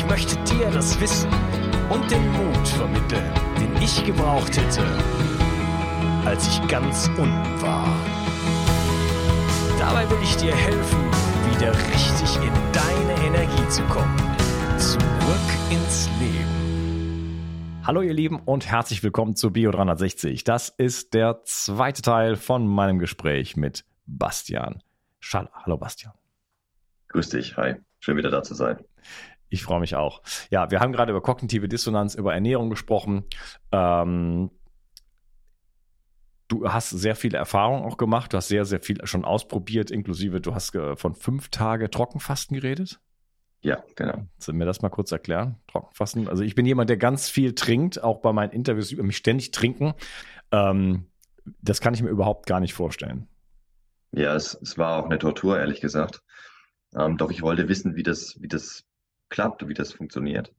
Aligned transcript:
Ich 0.00 0.06
möchte 0.06 0.34
dir 0.44 0.70
das 0.70 0.98
Wissen 0.98 1.30
und 1.90 2.10
den 2.10 2.26
Mut 2.32 2.66
vermitteln, 2.68 3.22
den 3.60 3.76
ich 3.82 4.02
gebraucht 4.02 4.56
hätte, 4.56 4.82
als 6.24 6.48
ich 6.48 6.68
ganz 6.68 7.08
unten 7.18 7.60
war. 7.60 7.86
Dabei 9.78 10.08
will 10.08 10.16
ich 10.22 10.34
dir 10.36 10.56
helfen, 10.56 11.00
wieder 11.52 11.72
richtig 11.92 12.36
in 12.36 12.52
deine 12.72 13.26
Energie 13.26 13.68
zu 13.68 13.82
kommen. 13.84 14.16
Zurück 14.78 15.00
ins 15.70 16.08
Leben. 16.18 17.82
Hallo 17.84 18.00
ihr 18.00 18.14
Lieben 18.14 18.40
und 18.40 18.66
herzlich 18.70 19.02
willkommen 19.02 19.36
zu 19.36 19.52
Bio 19.52 19.70
360. 19.70 20.44
Das 20.44 20.70
ist 20.70 21.12
der 21.12 21.42
zweite 21.44 22.00
Teil 22.00 22.36
von 22.36 22.66
meinem 22.66 23.00
Gespräch 23.00 23.54
mit 23.54 23.84
Bastian 24.06 24.82
Schaller. 25.18 25.50
Hallo 25.52 25.76
Bastian. 25.76 26.14
Grüß 27.08 27.28
dich, 27.28 27.58
hi. 27.58 27.74
Schön 27.98 28.16
wieder 28.16 28.30
da 28.30 28.42
zu 28.42 28.54
sein. 28.54 28.78
Ich 29.50 29.64
freue 29.64 29.80
mich 29.80 29.96
auch. 29.96 30.22
Ja, 30.50 30.70
wir 30.70 30.80
haben 30.80 30.92
gerade 30.92 31.10
über 31.10 31.20
kognitive 31.20 31.68
Dissonanz, 31.68 32.14
über 32.14 32.32
Ernährung 32.32 32.70
gesprochen. 32.70 33.24
Ähm, 33.72 34.50
du 36.48 36.72
hast 36.72 36.90
sehr 36.90 37.16
viele 37.16 37.36
Erfahrungen 37.36 37.84
auch 37.84 37.96
gemacht. 37.96 38.32
Du 38.32 38.36
hast 38.36 38.48
sehr, 38.48 38.64
sehr 38.64 38.80
viel 38.80 39.04
schon 39.06 39.24
ausprobiert, 39.24 39.90
inklusive 39.90 40.40
du 40.40 40.54
hast 40.54 40.74
äh, 40.76 40.96
von 40.96 41.14
fünf 41.14 41.48
Tage 41.48 41.90
Trockenfasten 41.90 42.54
geredet. 42.54 43.00
Ja, 43.62 43.82
genau. 43.96 44.26
Du 44.44 44.52
mir 44.54 44.64
das 44.64 44.80
mal 44.80 44.88
kurz 44.88 45.12
erklären? 45.12 45.56
Trockenfasten. 45.66 46.28
Also 46.28 46.42
ich 46.44 46.54
bin 46.54 46.64
jemand, 46.64 46.88
der 46.88 46.96
ganz 46.96 47.28
viel 47.28 47.54
trinkt, 47.54 48.02
auch 48.02 48.20
bei 48.20 48.32
meinen 48.32 48.52
Interviews 48.52 48.92
über 48.92 49.02
mich 49.02 49.16
ständig 49.18 49.50
trinken. 49.50 49.94
Ähm, 50.50 51.10
das 51.60 51.80
kann 51.80 51.92
ich 51.92 52.02
mir 52.02 52.08
überhaupt 52.08 52.46
gar 52.46 52.60
nicht 52.60 52.72
vorstellen. 52.72 53.28
Ja, 54.12 54.34
es, 54.34 54.58
es 54.62 54.78
war 54.78 54.96
auch 54.96 55.06
eine 55.06 55.18
Tortur, 55.18 55.58
ehrlich 55.58 55.80
gesagt. 55.80 56.22
Ähm, 56.96 57.16
doch 57.16 57.30
ich 57.30 57.42
wollte 57.42 57.68
wissen, 57.68 57.96
wie 57.96 58.02
das, 58.02 58.36
wie 58.40 58.48
das 58.48 58.84
klappt, 59.30 59.66
wie 59.66 59.74
das 59.74 59.92
funktioniert. 59.92 60.52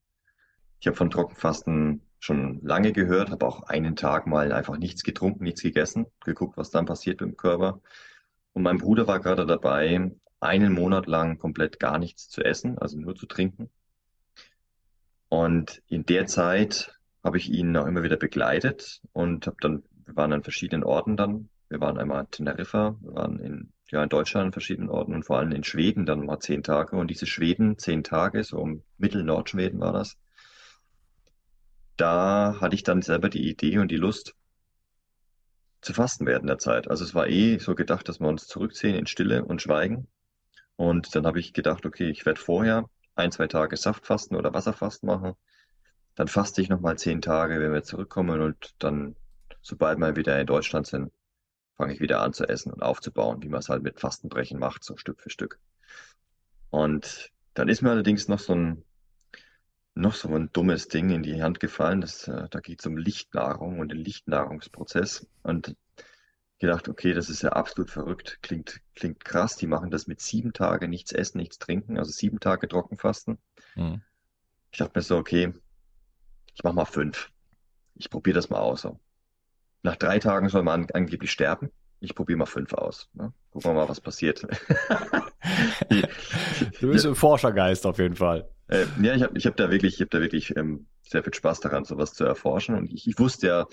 Ich 0.79 0.87
habe 0.87 0.97
von 0.97 1.11
Trockenfasten 1.11 2.01
schon 2.19 2.59
lange 2.63 2.91
gehört, 2.91 3.29
habe 3.29 3.45
auch 3.45 3.63
einen 3.63 3.95
Tag 3.95 4.25
mal 4.25 4.51
einfach 4.51 4.77
nichts 4.77 5.03
getrunken, 5.03 5.43
nichts 5.43 5.61
gegessen, 5.61 6.07
geguckt, 6.23 6.57
was 6.57 6.71
dann 6.71 6.85
passiert 6.85 7.21
im 7.21 7.37
Körper. 7.37 7.81
Und 8.53 8.63
mein 8.63 8.77
Bruder 8.77 9.07
war 9.07 9.19
gerade 9.19 9.45
dabei, 9.45 10.11
einen 10.39 10.73
Monat 10.73 11.05
lang 11.05 11.37
komplett 11.37 11.79
gar 11.79 11.99
nichts 11.99 12.29
zu 12.29 12.43
essen, 12.43 12.77
also 12.79 12.97
nur 12.97 13.15
zu 13.15 13.27
trinken. 13.27 13.69
Und 15.29 15.81
in 15.87 16.05
der 16.05 16.25
Zeit 16.25 16.99
habe 17.23 17.37
ich 17.37 17.49
ihn 17.49 17.77
auch 17.77 17.85
immer 17.85 18.03
wieder 18.03 18.17
begleitet 18.17 19.01
und 19.13 19.47
habe 19.47 19.57
dann, 19.61 19.83
wir 20.05 20.15
waren 20.15 20.33
an 20.33 20.43
verschiedenen 20.43 20.83
Orten 20.83 21.15
dann. 21.15 21.49
Wir 21.69 21.79
waren 21.79 21.97
einmal 21.97 22.21
in 22.23 22.31
Teneriffa, 22.31 22.97
wir 22.99 23.13
waren 23.13 23.39
in 23.39 23.71
ja 23.91 24.03
in 24.03 24.09
Deutschland 24.09 24.47
an 24.47 24.51
verschiedenen 24.53 24.89
Orten 24.89 25.13
und 25.13 25.23
vor 25.23 25.37
allem 25.37 25.51
in 25.51 25.63
Schweden 25.63 26.05
dann 26.05 26.25
mal 26.25 26.39
zehn 26.39 26.63
Tage. 26.63 26.95
Und 26.95 27.09
diese 27.09 27.25
Schweden, 27.25 27.77
zehn 27.77 28.03
Tage, 28.03 28.43
so 28.43 28.57
um 28.57 28.83
Mittel-Nordschweden 28.97 29.79
war 29.79 29.93
das, 29.93 30.17
da 31.97 32.57
hatte 32.59 32.75
ich 32.75 32.83
dann 32.83 33.01
selber 33.01 33.29
die 33.29 33.47
Idee 33.49 33.77
und 33.77 33.91
die 33.91 33.97
Lust 33.97 34.35
zu 35.81 35.93
fasten 35.93 36.25
während 36.25 36.49
der 36.49 36.57
Zeit. 36.57 36.89
Also 36.89 37.03
es 37.03 37.13
war 37.15 37.27
eh 37.27 37.57
so 37.57 37.75
gedacht, 37.75 38.07
dass 38.07 38.19
wir 38.19 38.27
uns 38.27 38.47
zurückziehen 38.47 38.95
in 38.95 39.07
Stille 39.07 39.45
und 39.45 39.61
Schweigen. 39.61 40.07
Und 40.75 41.15
dann 41.15 41.25
habe 41.25 41.39
ich 41.39 41.53
gedacht, 41.53 41.85
okay, 41.85 42.09
ich 42.09 42.25
werde 42.25 42.39
vorher 42.39 42.85
ein, 43.15 43.31
zwei 43.31 43.47
Tage 43.47 43.77
Saftfasten 43.77 44.37
oder 44.37 44.53
Wasserfasten 44.53 45.07
machen. 45.07 45.33
Dann 46.15 46.27
faste 46.27 46.61
ich 46.61 46.69
nochmal 46.69 46.97
zehn 46.97 47.21
Tage, 47.21 47.59
wenn 47.59 47.73
wir 47.73 47.83
zurückkommen 47.83 48.41
und 48.41 48.73
dann, 48.79 49.15
sobald 49.61 49.99
wir 49.99 50.15
wieder 50.15 50.39
in 50.39 50.47
Deutschland 50.47 50.87
sind, 50.87 51.11
fange 51.81 51.95
ich 51.95 51.99
wieder 51.99 52.21
an 52.21 52.31
zu 52.31 52.47
essen 52.47 52.71
und 52.71 52.83
aufzubauen, 52.83 53.41
wie 53.41 53.49
man 53.49 53.59
es 53.59 53.69
halt 53.69 53.81
mit 53.81 53.99
Fastenbrechen 53.99 54.59
macht, 54.59 54.83
so 54.83 54.97
Stück 54.97 55.19
für 55.19 55.31
Stück. 55.31 55.59
Und 56.69 57.31
dann 57.55 57.69
ist 57.69 57.81
mir 57.81 57.89
allerdings 57.89 58.27
noch 58.27 58.37
so 58.37 58.53
ein, 58.53 58.83
noch 59.95 60.13
so 60.13 60.29
ein 60.29 60.51
dummes 60.53 60.89
Ding 60.89 61.09
in 61.09 61.23
die 61.23 61.41
Hand 61.41 61.59
gefallen. 61.59 62.01
Das, 62.01 62.27
äh, 62.27 62.47
da 62.51 62.59
geht 62.59 62.81
es 62.81 62.85
um 62.85 62.97
Lichtnahrung 62.97 63.79
und 63.79 63.89
den 63.89 63.97
Lichtnahrungsprozess. 63.97 65.25
Und 65.41 65.75
gedacht, 66.59 66.87
okay, 66.87 67.13
das 67.13 67.31
ist 67.31 67.41
ja 67.41 67.53
absolut 67.53 67.89
verrückt, 67.89 68.37
klingt, 68.43 68.79
klingt 68.93 69.25
krass. 69.25 69.55
Die 69.55 69.65
machen 69.65 69.89
das 69.89 70.05
mit 70.05 70.21
sieben 70.21 70.53
Tagen 70.53 70.91
nichts 70.91 71.11
essen, 71.11 71.39
nichts 71.39 71.57
trinken, 71.57 71.97
also 71.97 72.11
sieben 72.11 72.39
Tage 72.39 72.67
Trockenfasten. 72.67 73.39
Mhm. 73.73 74.03
Ich 74.71 74.77
dachte 74.77 74.99
mir 74.99 75.01
so, 75.01 75.17
okay, 75.17 75.51
ich 76.53 76.63
mach 76.63 76.73
mal 76.73 76.85
fünf. 76.85 77.31
Ich 77.95 78.11
probiere 78.11 78.35
das 78.35 78.51
mal 78.51 78.59
aus. 78.59 78.81
So. 78.81 78.99
Nach 79.83 79.95
drei 79.95 80.19
Tagen 80.19 80.49
soll 80.49 80.63
man 80.63 80.87
angeblich 80.93 81.31
sterben. 81.31 81.71
Ich 81.99 82.15
probiere 82.15 82.37
mal 82.39 82.45
fünf 82.45 82.73
aus. 82.73 83.09
Ne? 83.13 83.33
Gucken 83.51 83.71
wir 83.71 83.75
mal, 83.75 83.89
was 83.89 84.01
passiert. 84.01 84.45
du 85.89 86.91
bist 86.91 87.05
ein 87.05 87.15
Forschergeist 87.15 87.85
auf 87.85 87.99
jeden 87.99 88.15
Fall. 88.15 88.49
Äh, 88.67 88.85
ja, 89.01 89.13
ich 89.15 89.23
habe 89.23 89.37
ich 89.37 89.45
hab 89.45 89.55
da 89.55 89.69
wirklich, 89.69 89.95
ich 89.95 90.01
hab 90.01 90.09
da 90.09 90.19
wirklich 90.19 90.55
ähm, 90.55 90.87
sehr 91.03 91.23
viel 91.23 91.33
Spaß 91.33 91.59
daran, 91.59 91.83
sowas 91.83 92.13
zu 92.13 92.23
erforschen. 92.23 92.75
Und 92.75 92.91
ich, 92.91 93.07
ich 93.07 93.19
wusste 93.19 93.47
ja, 93.47 93.67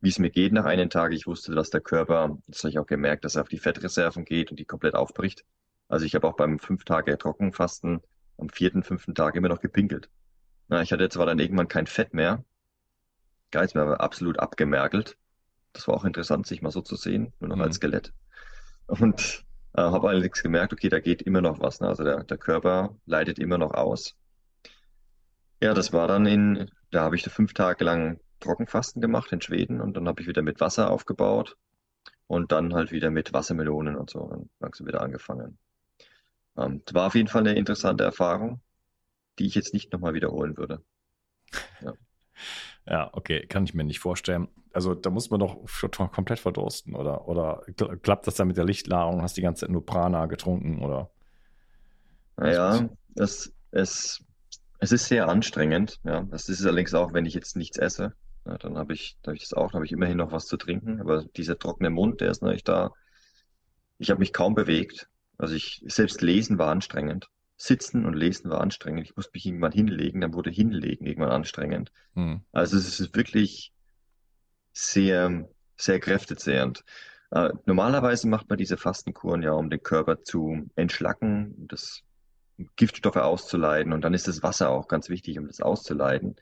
wie 0.00 0.08
es 0.08 0.18
mir 0.18 0.30
geht 0.30 0.52
nach 0.52 0.64
einem 0.64 0.90
Tag. 0.90 1.12
Ich 1.12 1.26
wusste, 1.26 1.54
dass 1.54 1.70
der 1.70 1.80
Körper, 1.80 2.38
das 2.46 2.62
habe 2.62 2.70
ich 2.70 2.78
auch 2.78 2.86
gemerkt, 2.86 3.24
dass 3.24 3.36
er 3.36 3.42
auf 3.42 3.48
die 3.48 3.58
Fettreserven 3.58 4.24
geht 4.24 4.50
und 4.50 4.60
die 4.60 4.64
komplett 4.64 4.94
aufbricht. 4.94 5.44
Also 5.88 6.06
ich 6.06 6.14
habe 6.14 6.28
auch 6.28 6.36
beim 6.36 6.58
fünf 6.58 6.84
Tage 6.84 7.18
Trockenfasten 7.18 8.00
am 8.38 8.48
vierten, 8.48 8.82
fünften 8.82 9.14
Tag 9.14 9.34
immer 9.34 9.48
noch 9.48 9.60
gepinkelt. 9.60 10.08
Na, 10.68 10.82
ich 10.82 10.92
hatte 10.92 11.08
zwar 11.08 11.26
dann 11.26 11.38
irgendwann 11.38 11.68
kein 11.68 11.86
Fett 11.86 12.14
mehr, 12.14 12.44
nichts 13.54 13.74
mehr, 13.74 13.84
aber 13.84 14.00
absolut 14.00 14.38
abgemergelt. 14.38 15.16
Das 15.72 15.88
war 15.88 15.94
auch 15.94 16.04
interessant, 16.04 16.46
sich 16.46 16.62
mal 16.62 16.70
so 16.70 16.82
zu 16.82 16.96
sehen, 16.96 17.32
nur 17.40 17.48
noch 17.48 17.56
mhm. 17.56 17.62
als 17.62 17.76
Skelett. 17.76 18.12
Und 18.86 19.44
äh, 19.74 19.80
habe 19.80 20.08
allerdings 20.08 20.42
gemerkt, 20.42 20.72
okay, 20.72 20.88
da 20.88 21.00
geht 21.00 21.22
immer 21.22 21.40
noch 21.40 21.60
was. 21.60 21.80
Ne? 21.80 21.88
Also 21.88 22.04
der, 22.04 22.24
der 22.24 22.38
Körper 22.38 22.94
leidet 23.06 23.38
immer 23.38 23.58
noch 23.58 23.72
aus. 23.72 24.16
Ja, 25.62 25.74
das 25.74 25.92
war 25.92 26.08
dann 26.08 26.26
in, 26.26 26.70
da 26.90 27.02
habe 27.02 27.16
ich 27.16 27.22
da 27.22 27.30
fünf 27.30 27.54
Tage 27.54 27.84
lang 27.84 28.20
Trockenfasten 28.40 29.00
gemacht 29.00 29.32
in 29.32 29.40
Schweden 29.40 29.80
und 29.80 29.96
dann 29.96 30.08
habe 30.08 30.20
ich 30.20 30.26
wieder 30.26 30.42
mit 30.42 30.60
Wasser 30.60 30.90
aufgebaut 30.90 31.56
und 32.26 32.50
dann 32.50 32.74
halt 32.74 32.90
wieder 32.90 33.10
mit 33.10 33.32
Wassermelonen 33.32 33.96
und 33.96 34.10
so 34.10 34.26
dann 34.28 34.50
langsam 34.58 34.86
wieder 34.86 35.00
angefangen. 35.00 35.58
Ähm, 36.56 36.82
das 36.84 36.94
war 36.94 37.06
auf 37.06 37.14
jeden 37.14 37.28
Fall 37.28 37.42
eine 37.42 37.54
interessante 37.54 38.04
Erfahrung, 38.04 38.60
die 39.38 39.46
ich 39.46 39.54
jetzt 39.54 39.72
nicht 39.72 39.92
nochmal 39.92 40.14
wiederholen 40.14 40.56
würde. 40.56 40.82
Ja. 41.80 41.94
Ja, 42.86 43.10
okay, 43.12 43.46
kann 43.46 43.64
ich 43.64 43.74
mir 43.74 43.84
nicht 43.84 44.00
vorstellen. 44.00 44.48
Also 44.72 44.94
da 44.94 45.10
muss 45.10 45.30
man 45.30 45.40
doch 45.40 45.56
komplett 46.12 46.38
verdursten, 46.40 46.94
oder? 46.94 47.28
Oder 47.28 47.62
klappt 48.02 48.26
das 48.26 48.34
dann 48.34 48.48
mit 48.48 48.56
der 48.56 48.64
Lichtnahrung? 48.64 49.22
Hast 49.22 49.36
die 49.36 49.42
ganze 49.42 49.60
Zeit 49.60 49.70
nur 49.70 49.84
Prana 49.84 50.26
getrunken, 50.26 50.82
oder? 50.82 51.10
Naja, 52.36 52.88
es, 53.14 53.52
es, 53.70 54.24
es 54.78 54.92
ist 54.92 55.06
sehr 55.06 55.28
anstrengend. 55.28 56.00
Ja, 56.04 56.22
das 56.22 56.48
ist 56.48 56.64
allerdings 56.64 56.94
auch, 56.94 57.12
wenn 57.12 57.26
ich 57.26 57.34
jetzt 57.34 57.56
nichts 57.56 57.78
esse. 57.78 58.14
Ja, 58.46 58.58
dann 58.58 58.76
habe 58.76 58.94
ich, 58.94 59.16
hab 59.26 59.34
ich 59.34 59.42
das 59.42 59.52
auch, 59.52 59.70
dann 59.70 59.76
habe 59.76 59.86
ich 59.86 59.92
immerhin 59.92 60.16
noch 60.16 60.32
was 60.32 60.46
zu 60.46 60.56
trinken. 60.56 61.00
Aber 61.00 61.24
dieser 61.36 61.58
trockene 61.58 61.90
Mund, 61.90 62.20
der 62.20 62.30
ist 62.30 62.42
natürlich 62.42 62.64
da. 62.64 62.90
Ich 63.98 64.10
habe 64.10 64.18
mich 64.18 64.32
kaum 64.32 64.54
bewegt. 64.54 65.08
Also 65.38 65.54
ich, 65.54 65.84
selbst 65.86 66.22
lesen 66.22 66.58
war 66.58 66.70
anstrengend. 66.70 67.28
Sitzen 67.62 68.06
und 68.06 68.14
Lesen 68.14 68.50
war 68.50 68.60
anstrengend. 68.60 69.06
Ich 69.06 69.14
musste 69.14 69.30
mich 69.34 69.46
irgendwann 69.46 69.70
hinlegen, 69.70 70.20
dann 70.20 70.34
wurde 70.34 70.50
Hinlegen 70.50 71.06
irgendwann 71.06 71.30
anstrengend. 71.30 71.92
Mhm. 72.14 72.40
Also 72.50 72.76
es 72.76 72.98
ist 72.98 73.14
wirklich 73.14 73.72
sehr, 74.72 75.48
sehr 75.76 76.00
kräftezehrend. 76.00 76.82
Äh, 77.30 77.50
normalerweise 77.64 78.26
macht 78.26 78.48
man 78.48 78.58
diese 78.58 78.76
Fastenkuren 78.76 79.42
ja, 79.42 79.52
um 79.52 79.70
den 79.70 79.80
Körper 79.80 80.24
zu 80.24 80.68
entschlacken, 80.74 81.68
das 81.68 82.02
Giftstoffe 82.74 83.14
auszuleiten 83.14 83.92
und 83.92 84.00
dann 84.00 84.12
ist 84.12 84.26
das 84.26 84.42
Wasser 84.42 84.70
auch 84.70 84.88
ganz 84.88 85.08
wichtig, 85.08 85.38
um 85.38 85.46
das 85.46 85.60
auszuleiten. 85.60 86.34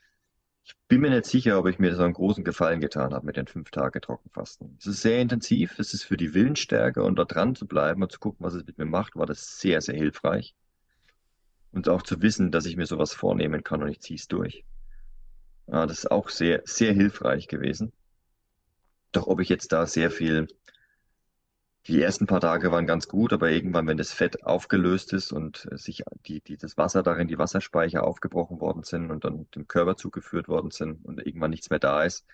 Ich 0.65 0.75
bin 0.89 1.03
mir 1.03 1.11
nicht 1.11 1.27
sicher, 1.27 1.59
ob 1.59 1.67
ich 1.67 1.79
mir 1.79 1.95
so 1.97 2.03
einen 2.03 2.15
großen 2.15 2.45
Gefallen 2.45 2.81
getan 2.81 3.13
habe 3.13 3.27
mit 3.27 3.37
den 3.37 3.47
fünf 3.47 3.71
Tage 3.71 4.01
Trockenfasten. 4.01 4.79
Es 4.81 4.87
ist 4.87 5.03
sehr 5.03 5.21
intensiv, 5.21 5.79
es 5.79 5.93
ist 5.93 6.05
für 6.05 6.17
die 6.17 6.33
Willensstärke 6.33 7.03
und 7.03 7.19
da 7.19 7.27
dran 7.27 7.55
zu 7.55 7.67
bleiben 7.67 8.03
und 8.03 8.11
zu 8.11 8.19
gucken, 8.19 8.47
was 8.47 8.55
es 8.55 8.65
mit 8.65 8.79
mir 8.79 8.87
macht, 8.87 9.17
war 9.17 9.27
das 9.27 9.61
sehr, 9.61 9.83
sehr 9.83 9.97
hilfreich. 9.97 10.55
Und 11.73 11.89
auch 11.89 12.03
zu 12.03 12.21
wissen, 12.23 12.51
dass 12.51 12.67
ich 12.67 12.77
mir 12.77 12.87
sowas 12.87 13.15
vornehmen 13.15 13.63
kann 13.63 13.83
und 13.83 13.89
ich 13.89 14.01
ziehe 14.01 14.19
es 14.19 14.29
durch. 14.29 14.65
Ja, 15.67 15.87
das 15.87 16.01
ist 16.01 16.11
auch 16.11 16.29
sehr, 16.29 16.63
sehr 16.65 16.93
hilfreich 16.93 17.47
gewesen. 17.47 17.93
Doch 19.13 19.27
ob 19.27 19.41
ich 19.41 19.49
jetzt 19.49 19.73
da 19.73 19.87
sehr 19.87 20.11
viel, 20.11 20.49
die 21.87 22.03
ersten 22.03 22.27
paar 22.27 22.41
Tage 22.41 22.73
waren 22.73 22.87
ganz 22.87 23.09
gut, 23.09 23.33
aber 23.33 23.51
irgendwann, 23.51 23.87
wenn 23.87 23.97
das 23.97 24.13
Fett 24.13 24.45
aufgelöst 24.45 25.13
ist 25.13 25.33
und 25.33 25.69
sich 25.73 26.03
die, 26.27 26.41
die, 26.41 26.57
das 26.57 26.77
Wasser 26.77 27.03
darin, 27.03 27.29
die 27.29 27.39
Wasserspeicher 27.39 28.05
aufgebrochen 28.05 28.61
worden 28.61 28.83
sind 28.83 29.11
und 29.11 29.25
dann 29.25 29.49
dem 29.55 29.67
Körper 29.67 29.97
zugeführt 29.97 30.49
worden 30.49 30.71
sind 30.71 31.05
und 31.05 31.25
irgendwann 31.25 31.51
nichts 31.51 31.71
mehr 31.71 31.79
da 31.79 32.03
ist, 32.05 32.27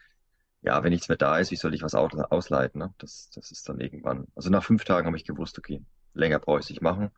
ja, 0.62 0.82
wenn 0.82 0.90
nichts 0.90 1.08
mehr 1.08 1.16
da 1.16 1.38
ist, 1.38 1.50
wie 1.50 1.56
soll 1.56 1.74
ich 1.74 1.82
was 1.82 1.94
ausleiten? 1.94 2.80
Ne? 2.80 2.94
Das, 2.98 3.30
das 3.30 3.50
ist 3.52 3.68
dann 3.68 3.80
irgendwann. 3.80 4.26
Also 4.34 4.50
nach 4.50 4.64
fünf 4.64 4.84
Tagen 4.84 5.06
habe 5.06 5.16
ich 5.16 5.24
gewusst, 5.24 5.58
okay, 5.58 5.82
länger 6.12 6.40
brauche 6.40 6.58
ich 6.58 6.64
es 6.64 6.70
nicht 6.70 6.82
machen. 6.82 7.10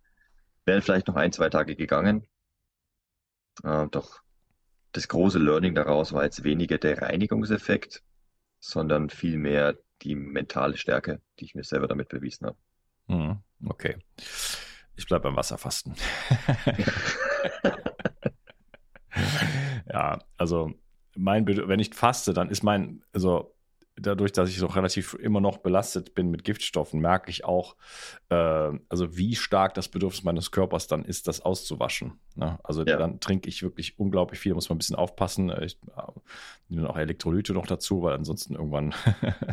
Wären 0.68 0.82
vielleicht 0.82 1.08
noch 1.08 1.16
ein, 1.16 1.32
zwei 1.32 1.48
Tage 1.48 1.76
gegangen. 1.76 2.26
Äh, 3.64 3.86
doch 3.90 4.20
das 4.92 5.08
große 5.08 5.38
Learning 5.38 5.74
daraus 5.74 6.12
war 6.12 6.24
jetzt 6.24 6.44
weniger 6.44 6.76
der 6.76 7.00
Reinigungseffekt, 7.00 8.02
sondern 8.60 9.08
vielmehr 9.08 9.78
die 10.02 10.14
mentale 10.14 10.76
Stärke, 10.76 11.22
die 11.40 11.46
ich 11.46 11.54
mir 11.54 11.64
selber 11.64 11.88
damit 11.88 12.10
bewiesen 12.10 12.48
habe. 12.48 12.58
Hm, 13.06 13.38
okay. 13.64 13.96
Ich 14.94 15.06
bleibe 15.06 15.22
beim 15.22 15.36
Wasserfasten. 15.36 15.94
ja, 19.90 20.18
also 20.36 20.74
mein, 21.16 21.46
wenn 21.46 21.80
ich 21.80 21.94
faste, 21.94 22.34
dann 22.34 22.50
ist 22.50 22.62
mein, 22.62 23.02
also 23.14 23.56
dadurch, 24.00 24.32
dass 24.32 24.48
ich 24.48 24.58
so 24.58 24.66
relativ 24.66 25.14
immer 25.14 25.40
noch 25.40 25.58
belastet 25.58 26.14
bin 26.14 26.30
mit 26.30 26.44
Giftstoffen, 26.44 27.00
merke 27.00 27.30
ich 27.30 27.44
auch, 27.44 27.76
äh, 28.28 28.34
also 28.34 29.16
wie 29.16 29.36
stark 29.36 29.74
das 29.74 29.88
Bedürfnis 29.88 30.24
meines 30.24 30.50
Körpers 30.50 30.86
dann 30.86 31.04
ist, 31.04 31.28
das 31.28 31.40
auszuwaschen. 31.40 32.18
Ne? 32.34 32.58
Also 32.62 32.84
ja. 32.84 32.96
dann 32.96 33.20
trinke 33.20 33.48
ich 33.48 33.62
wirklich 33.62 33.98
unglaublich 33.98 34.40
viel, 34.40 34.54
muss 34.54 34.68
man 34.68 34.76
ein 34.76 34.78
bisschen 34.78 34.96
aufpassen. 34.96 35.52
Ich 35.62 35.78
äh, 35.96 36.02
nehme 36.68 36.88
auch 36.88 36.96
Elektrolyte 36.96 37.52
noch 37.52 37.66
dazu, 37.66 38.02
weil 38.02 38.14
ansonsten 38.14 38.54
irgendwann 38.54 38.94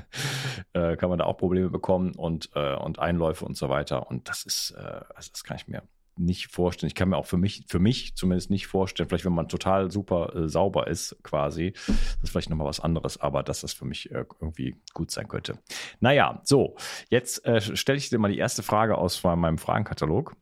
äh, 0.74 0.96
kann 0.98 1.10
man 1.10 1.20
da 1.20 1.26
auch 1.26 1.38
Probleme 1.38 1.70
bekommen 1.70 2.14
und, 2.16 2.50
äh, 2.56 2.76
und 2.76 3.00
Einläufe 3.00 3.46
und 3.46 3.58
so 3.58 3.70
weiter. 3.70 4.10
Und 4.10 4.30
das 4.30 4.44
ist, 4.44 4.72
äh, 4.78 5.02
also 5.16 5.30
das 5.32 5.44
kann 5.44 5.58
ich 5.58 5.68
mir 5.68 5.84
nicht 6.18 6.48
vorstellen. 6.52 6.88
Ich 6.88 6.96
kann 6.96 7.10
mir 7.10 7.18
auch 7.18 7.26
für 7.26 7.38
mich, 7.38 7.66
für 7.68 7.80
mich 7.80 8.16
zumindest 8.16 8.50
nicht 8.50 8.68
vorstellen, 8.68 9.10
vielleicht 9.10 9.26
wenn 9.26 9.34
man 9.34 9.48
total 9.48 9.92
super 9.92 10.36
äh, 10.36 10.48
sauber 10.50 10.88
ist, 10.88 11.18
quasi, 11.24 11.74
das 11.74 11.98
ist 12.24 12.30
vielleicht 12.30 12.50
nochmal 12.50 12.68
was 12.68 12.80
anderes, 12.80 13.20
aber 13.20 13.44
dass 13.44 13.62
das 13.62 13.74
für 13.74 13.86
mich 13.86 14.12
äh, 14.12 14.26
irgendwie 14.40 14.76
gut 14.94 15.12
sein 15.12 15.28
könnte. 15.28 15.60
Naja, 16.00 16.42
so, 16.44 16.78
jetzt 17.10 17.46
äh, 17.46 17.62
stelle 17.62 17.98
ich 17.98 18.10
dir 18.10 18.20
mal 18.20 18.32
die 18.32 18.38
erste 18.38 18.64
Frage 18.64 18.98
aus 18.98 19.22
meinem 19.24 19.58
Fragenkatalog. 19.58 20.36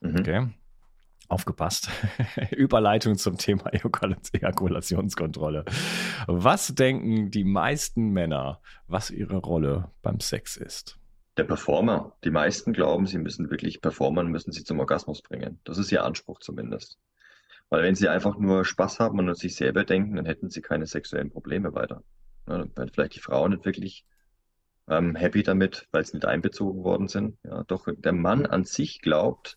Mhm. 0.00 0.16
Okay. 0.18 0.48
Aufgepasst. 1.28 1.90
Überleitung 2.50 3.16
zum 3.16 3.38
Thema 3.38 3.70
Ejakulationskontrolle. 3.72 5.64
Was 6.26 6.74
denken 6.74 7.30
die 7.30 7.44
meisten 7.44 8.08
Männer, 8.08 8.60
was 8.88 9.12
ihre 9.12 9.36
Rolle 9.36 9.92
beim 10.02 10.18
Sex 10.18 10.56
ist? 10.56 10.99
Der 11.40 11.46
Performer. 11.46 12.14
Die 12.22 12.30
meisten 12.30 12.74
glauben, 12.74 13.06
sie 13.06 13.16
müssen 13.16 13.50
wirklich 13.50 13.80
performen, 13.80 14.26
müssen 14.26 14.52
sie 14.52 14.62
zum 14.62 14.78
Orgasmus 14.78 15.22
bringen. 15.22 15.58
Das 15.64 15.78
ist 15.78 15.90
ihr 15.90 16.04
Anspruch 16.04 16.38
zumindest. 16.40 16.98
Weil 17.70 17.82
wenn 17.82 17.94
sie 17.94 18.10
einfach 18.10 18.36
nur 18.36 18.66
Spaß 18.66 19.00
haben 19.00 19.18
und 19.18 19.26
an 19.26 19.34
sich 19.34 19.56
selber 19.56 19.84
denken, 19.84 20.16
dann 20.16 20.26
hätten 20.26 20.50
sie 20.50 20.60
keine 20.60 20.84
sexuellen 20.84 21.30
Probleme 21.30 21.72
weiter. 21.72 22.04
Ja, 22.46 22.58
dann 22.58 22.76
wären 22.76 22.90
vielleicht 22.90 23.14
die 23.14 23.20
Frauen 23.20 23.52
nicht 23.52 23.64
wirklich 23.64 24.04
ähm, 24.86 25.16
happy 25.16 25.42
damit, 25.42 25.88
weil 25.92 26.04
sie 26.04 26.18
nicht 26.18 26.26
einbezogen 26.26 26.84
worden 26.84 27.08
sind. 27.08 27.38
Ja, 27.42 27.64
doch 27.64 27.86
der 27.88 28.12
Mann 28.12 28.44
an 28.44 28.64
sich 28.64 29.00
glaubt, 29.00 29.56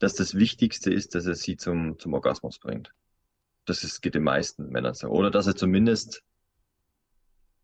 dass 0.00 0.14
das 0.14 0.34
Wichtigste 0.34 0.92
ist, 0.92 1.14
dass 1.14 1.26
er 1.26 1.36
sie 1.36 1.56
zum, 1.56 1.96
zum 2.00 2.14
Orgasmus 2.14 2.58
bringt. 2.58 2.92
Das 3.66 3.84
ist, 3.84 4.00
geht 4.00 4.16
den 4.16 4.24
meisten 4.24 4.68
Männern 4.68 4.94
so. 4.94 5.06
Oder 5.10 5.30
dass 5.30 5.46
er 5.46 5.54
zumindest 5.54 6.24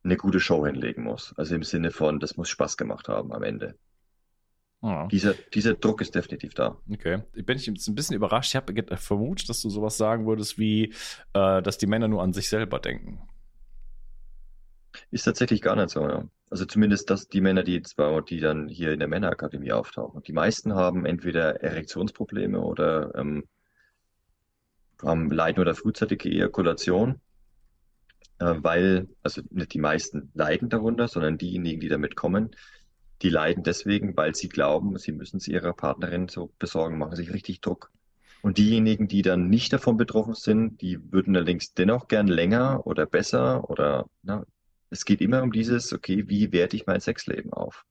eine 0.02 0.16
gute 0.16 0.40
Show 0.40 0.66
hinlegen 0.66 1.04
muss. 1.04 1.34
Also 1.36 1.54
im 1.54 1.62
Sinne 1.62 1.90
von, 1.90 2.20
das 2.20 2.36
muss 2.36 2.48
Spaß 2.48 2.76
gemacht 2.76 3.08
haben 3.08 3.32
am 3.32 3.42
Ende. 3.42 3.76
Oh. 4.82 5.06
Dieser, 5.10 5.34
dieser 5.34 5.74
Druck 5.74 6.00
ist 6.00 6.14
definitiv 6.14 6.54
da. 6.54 6.78
Okay. 6.90 7.22
Ich 7.34 7.44
bin 7.44 7.58
jetzt 7.58 7.86
ein 7.86 7.94
bisschen 7.94 8.16
überrascht. 8.16 8.54
Ich 8.54 8.56
habe 8.56 8.96
vermutet, 8.96 9.48
dass 9.50 9.60
du 9.60 9.68
sowas 9.68 9.98
sagen 9.98 10.26
würdest 10.26 10.58
wie, 10.58 10.94
äh, 11.34 11.60
dass 11.60 11.76
die 11.76 11.86
Männer 11.86 12.08
nur 12.08 12.22
an 12.22 12.32
sich 12.32 12.48
selber 12.48 12.78
denken. 12.78 13.20
Ist 15.10 15.24
tatsächlich 15.24 15.60
gar 15.60 15.76
nicht 15.76 15.90
so, 15.90 16.00
ja. 16.08 16.26
Also 16.48 16.64
zumindest 16.64 17.10
dass 17.10 17.28
die 17.28 17.40
Männer, 17.40 17.62
die 17.62 17.74
jetzt 17.74 17.96
bei, 17.96 18.20
die 18.22 18.40
dann 18.40 18.68
hier 18.68 18.92
in 18.92 18.98
der 18.98 19.06
Männerakademie 19.08 19.70
auftauchen. 19.70 20.22
Die 20.22 20.32
meisten 20.32 20.74
haben 20.74 21.04
entweder 21.04 21.62
Erektionsprobleme 21.62 22.60
oder 22.60 23.14
ähm, 23.14 23.44
haben 25.02 25.30
leiden 25.30 25.60
oder 25.60 25.74
frühzeitige 25.74 26.28
Ejakulation 26.28 27.20
weil, 28.44 29.08
also 29.22 29.42
nicht 29.50 29.74
die 29.74 29.78
meisten 29.78 30.30
leiden 30.34 30.68
darunter, 30.68 31.08
sondern 31.08 31.38
diejenigen, 31.38 31.80
die 31.80 31.88
damit 31.88 32.16
kommen, 32.16 32.50
die 33.22 33.28
leiden 33.28 33.62
deswegen, 33.62 34.16
weil 34.16 34.34
sie 34.34 34.48
glauben, 34.48 34.96
sie 34.98 35.12
müssen 35.12 35.36
es 35.36 35.48
ihrer 35.48 35.74
Partnerin 35.74 36.28
so 36.28 36.52
besorgen, 36.58 36.98
machen 36.98 37.16
sich 37.16 37.32
richtig 37.32 37.60
Druck. 37.60 37.92
Und 38.42 38.56
diejenigen, 38.56 39.06
die 39.06 39.20
dann 39.20 39.50
nicht 39.50 39.72
davon 39.72 39.98
betroffen 39.98 40.34
sind, 40.34 40.80
die 40.80 41.12
würden 41.12 41.36
allerdings 41.36 41.74
dennoch 41.74 42.08
gern 42.08 42.26
länger 42.26 42.86
oder 42.86 43.04
besser 43.04 43.68
oder 43.68 44.06
na, 44.22 44.46
es 44.88 45.04
geht 45.04 45.20
immer 45.20 45.42
um 45.42 45.52
dieses, 45.52 45.92
okay, 45.92 46.28
wie 46.28 46.52
werte 46.52 46.76
ich 46.76 46.86
mein 46.86 47.00
Sexleben 47.00 47.52
auf? 47.52 47.84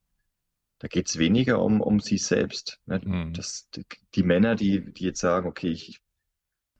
Da 0.79 0.87
geht 0.87 1.07
es 1.07 1.17
weniger 1.17 1.61
um, 1.61 1.81
um 1.81 1.99
sie 1.99 2.17
selbst. 2.17 2.79
Ne? 2.87 2.99
Mhm. 3.03 3.33
Das, 3.33 3.69
die, 3.75 3.85
die, 4.15 4.23
Männer, 4.23 4.55
die, 4.55 4.91
die 4.93 5.05
jetzt 5.05 5.19
sagen, 5.19 5.47
okay, 5.47 5.69
ich, 5.69 5.99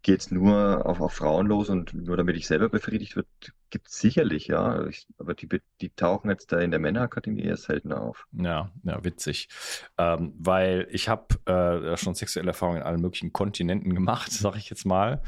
geht 0.02 0.22
es 0.22 0.32
nur 0.32 0.86
auf, 0.86 1.02
auf 1.02 1.14
Frauen 1.14 1.48
los 1.48 1.70
und 1.70 1.94
nur 1.94 2.16
damit 2.16 2.38
ich 2.38 2.48
selber 2.48 2.70
befriedigt 2.70 3.16
wird, 3.16 3.28
gibt 3.70 3.90
es 3.90 4.00
sicherlich, 4.00 4.48
ja. 4.48 4.86
Ich, 4.88 5.08
aber 5.18 5.34
die, 5.34 5.48
die 5.82 5.90
tauchen 5.90 6.30
jetzt 6.30 6.52
da 6.52 6.60
in 6.60 6.72
der 6.72 6.80
Männerakademie 6.80 7.44
eher 7.44 7.58
seltener 7.58 8.02
auf. 8.02 8.26
Ja, 8.32 8.72
ja, 8.84 9.04
witzig. 9.04 9.50
Ähm, 9.98 10.34
weil 10.38 10.88
ich 10.92 11.10
habe 11.10 11.36
äh, 11.46 11.98
schon 11.98 12.16
sexuelle 12.16 12.50
Erfahrungen 12.50 12.78
in 12.78 12.84
allen 12.84 13.02
möglichen 13.02 13.34
Kontinenten 13.34 13.94
gemacht, 13.94 14.32
sag 14.32 14.56
ich 14.56 14.70
jetzt 14.70 14.86
mal. 14.86 15.22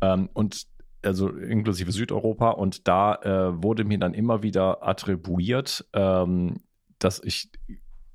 Ähm, 0.00 0.30
und 0.32 0.66
also 1.04 1.28
inklusive 1.28 1.92
Südeuropa. 1.92 2.50
Und 2.50 2.88
da 2.88 3.16
äh, 3.16 3.62
wurde 3.62 3.84
mir 3.84 3.98
dann 3.98 4.14
immer 4.14 4.42
wieder 4.42 4.86
attribuiert, 4.86 5.84
ähm, 5.92 6.62
dass 6.98 7.22
ich 7.22 7.50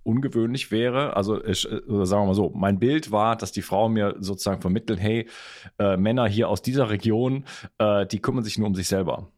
ungewöhnlich 0.04 0.72
wäre. 0.72 1.16
Also 1.16 1.44
ich, 1.44 1.70
äh, 1.70 1.82
sagen 2.06 2.24
wir 2.24 2.28
mal 2.28 2.34
so, 2.34 2.52
mein 2.56 2.80
Bild 2.80 3.12
war, 3.12 3.36
dass 3.36 3.52
die 3.52 3.62
Frauen 3.62 3.94
mir 3.94 4.16
sozusagen 4.20 4.62
vermitteln, 4.62 4.98
hey, 4.98 5.28
äh, 5.78 5.98
Männer 5.98 6.28
hier 6.28 6.50
aus 6.50 6.62
dieser 6.62 6.90
Region, 6.90 7.46
äh, 7.78 8.06
die 8.06 8.20
kümmern 8.20 8.44
sich 8.44 8.58
nur 8.58 8.68
um 8.68 8.76
sich 8.76 8.88
selber. 8.88 9.32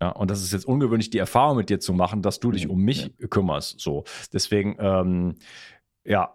Ja, 0.00 0.10
und 0.10 0.30
das 0.30 0.42
ist 0.42 0.52
jetzt 0.52 0.66
ungewöhnlich, 0.66 1.10
die 1.10 1.18
Erfahrung 1.18 1.56
mit 1.56 1.70
dir 1.70 1.80
zu 1.80 1.92
machen, 1.92 2.22
dass 2.22 2.38
du 2.38 2.52
dich 2.52 2.66
mhm, 2.66 2.72
um 2.72 2.82
mich 2.82 3.14
ja. 3.18 3.26
kümmerst. 3.26 3.80
So, 3.80 4.04
deswegen, 4.32 4.76
ähm, 4.78 5.34
ja, 6.04 6.32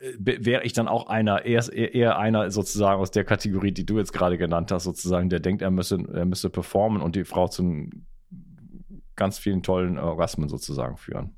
wäre 0.00 0.62
ich 0.64 0.74
dann 0.74 0.86
auch 0.86 1.08
einer, 1.08 1.44
eher, 1.44 1.72
eher 1.72 2.18
einer 2.18 2.50
sozusagen 2.50 3.00
aus 3.00 3.10
der 3.10 3.24
Kategorie, 3.24 3.72
die 3.72 3.86
du 3.86 3.98
jetzt 3.98 4.12
gerade 4.12 4.38
genannt 4.38 4.70
hast, 4.70 4.84
sozusagen, 4.84 5.28
der 5.28 5.40
denkt, 5.40 5.62
er 5.62 5.70
müsse, 5.70 5.98
er 6.12 6.24
müsse 6.24 6.50
performen 6.50 7.02
und 7.02 7.16
die 7.16 7.24
Frau 7.24 7.48
zu 7.48 7.88
ganz 9.16 9.38
vielen 9.38 9.62
tollen 9.62 9.98
Orgasmen 9.98 10.48
sozusagen 10.48 10.96
führen. 10.96 11.37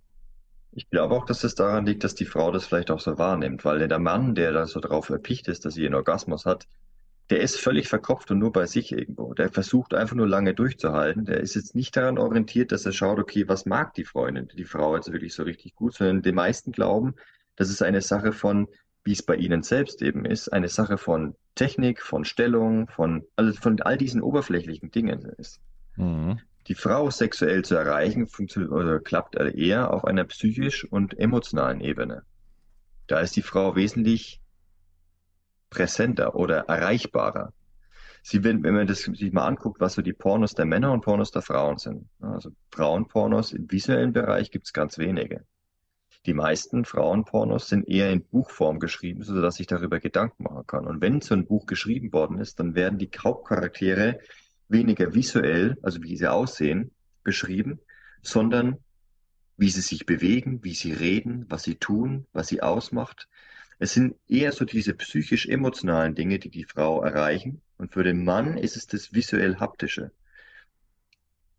Ich 0.72 0.88
glaube 0.88 1.14
auch, 1.14 1.24
dass 1.24 1.42
es 1.44 1.54
daran 1.54 1.86
liegt, 1.86 2.04
dass 2.04 2.14
die 2.14 2.26
Frau 2.26 2.52
das 2.52 2.66
vielleicht 2.66 2.90
auch 2.90 3.00
so 3.00 3.18
wahrnimmt, 3.18 3.64
weil 3.64 3.86
der 3.86 3.98
Mann, 3.98 4.34
der 4.34 4.52
da 4.52 4.66
so 4.66 4.80
drauf 4.80 5.10
erpicht 5.10 5.48
ist, 5.48 5.64
dass 5.64 5.74
sie 5.74 5.84
einen 5.84 5.96
Orgasmus 5.96 6.46
hat, 6.46 6.66
der 7.30 7.40
ist 7.40 7.60
völlig 7.60 7.88
verkopft 7.88 8.30
und 8.30 8.38
nur 8.38 8.52
bei 8.52 8.66
sich 8.66 8.92
irgendwo. 8.92 9.34
Der 9.34 9.50
versucht 9.50 9.94
einfach 9.94 10.16
nur 10.16 10.28
lange 10.28 10.52
durchzuhalten. 10.52 11.24
Der 11.24 11.40
ist 11.40 11.54
jetzt 11.54 11.76
nicht 11.76 11.96
daran 11.96 12.18
orientiert, 12.18 12.72
dass 12.72 12.86
er 12.86 12.92
schaut, 12.92 13.18
okay, 13.18 13.48
was 13.48 13.66
mag 13.66 13.94
die 13.94 14.04
Freundin, 14.04 14.48
die 14.56 14.64
Frau 14.64 14.96
jetzt 14.96 15.12
wirklich 15.12 15.34
so 15.34 15.44
richtig 15.44 15.76
gut, 15.76 15.94
sondern 15.94 16.22
die 16.22 16.32
meisten 16.32 16.72
glauben, 16.72 17.14
das 17.54 17.70
ist 17.70 17.82
eine 17.82 18.00
Sache 18.00 18.32
von, 18.32 18.68
wie 19.04 19.12
es 19.12 19.22
bei 19.22 19.36
ihnen 19.36 19.62
selbst 19.62 20.02
eben 20.02 20.24
ist, 20.24 20.48
eine 20.48 20.68
Sache 20.68 20.98
von 20.98 21.36
Technik, 21.54 22.02
von 22.02 22.24
Stellung, 22.24 22.88
von, 22.88 23.24
also 23.36 23.52
von 23.52 23.80
all 23.80 23.96
diesen 23.96 24.22
oberflächlichen 24.22 24.90
Dingen 24.90 25.20
ist. 25.38 25.60
Mhm. 25.96 26.40
Die 26.70 26.76
Frau 26.76 27.10
sexuell 27.10 27.64
zu 27.64 27.74
erreichen, 27.74 28.28
oder 28.70 29.00
klappt 29.00 29.34
eher 29.34 29.92
auf 29.92 30.04
einer 30.04 30.22
psychisch 30.22 30.84
und 30.84 31.18
emotionalen 31.18 31.80
Ebene. 31.80 32.22
Da 33.08 33.18
ist 33.18 33.34
die 33.34 33.42
Frau 33.42 33.74
wesentlich 33.74 34.40
präsenter 35.68 36.36
oder 36.36 36.68
erreichbarer. 36.68 37.52
Sie, 38.22 38.44
wenn, 38.44 38.62
wenn 38.62 38.74
man 38.74 38.86
das 38.86 39.00
sich 39.00 39.32
mal 39.32 39.48
anguckt, 39.48 39.80
was 39.80 39.94
so 39.94 40.02
die 40.02 40.12
Pornos 40.12 40.54
der 40.54 40.64
Männer 40.64 40.92
und 40.92 41.00
Pornos 41.00 41.32
der 41.32 41.42
Frauen 41.42 41.78
sind. 41.78 42.08
Also 42.20 42.50
Frauenpornos 42.70 43.52
im 43.52 43.68
visuellen 43.68 44.12
Bereich 44.12 44.52
gibt 44.52 44.66
es 44.66 44.72
ganz 44.72 44.96
wenige. 44.96 45.44
Die 46.24 46.34
meisten 46.34 46.84
Frauenpornos 46.84 47.68
sind 47.68 47.88
eher 47.88 48.12
in 48.12 48.22
Buchform 48.22 48.78
geschrieben, 48.78 49.24
so 49.24 49.40
dass 49.42 49.58
ich 49.58 49.66
darüber 49.66 49.98
Gedanken 49.98 50.44
machen 50.44 50.68
kann. 50.68 50.86
Und 50.86 51.00
wenn 51.00 51.20
so 51.20 51.34
ein 51.34 51.46
Buch 51.46 51.66
geschrieben 51.66 52.12
worden 52.12 52.38
ist, 52.38 52.60
dann 52.60 52.76
werden 52.76 53.00
die 53.00 53.10
Hauptcharaktere 53.18 54.20
weniger 54.70 55.14
visuell, 55.14 55.76
also 55.82 56.02
wie 56.02 56.16
sie 56.16 56.30
aussehen, 56.30 56.90
beschrieben, 57.22 57.80
sondern 58.22 58.78
wie 59.56 59.70
sie 59.70 59.82
sich 59.82 60.06
bewegen, 60.06 60.64
wie 60.64 60.74
sie 60.74 60.92
reden, 60.92 61.44
was 61.48 61.64
sie 61.64 61.74
tun, 61.74 62.26
was 62.32 62.48
sie 62.48 62.62
ausmacht. 62.62 63.28
Es 63.78 63.92
sind 63.92 64.14
eher 64.28 64.52
so 64.52 64.64
diese 64.64 64.94
psychisch-emotionalen 64.94 66.14
Dinge, 66.14 66.38
die 66.38 66.50
die 66.50 66.64
Frau 66.64 67.02
erreichen. 67.02 67.60
Und 67.76 67.92
für 67.92 68.02
den 68.02 68.24
Mann 68.24 68.56
ist 68.56 68.76
es 68.76 68.86
das 68.86 69.12
visuell-haptische. 69.12 70.12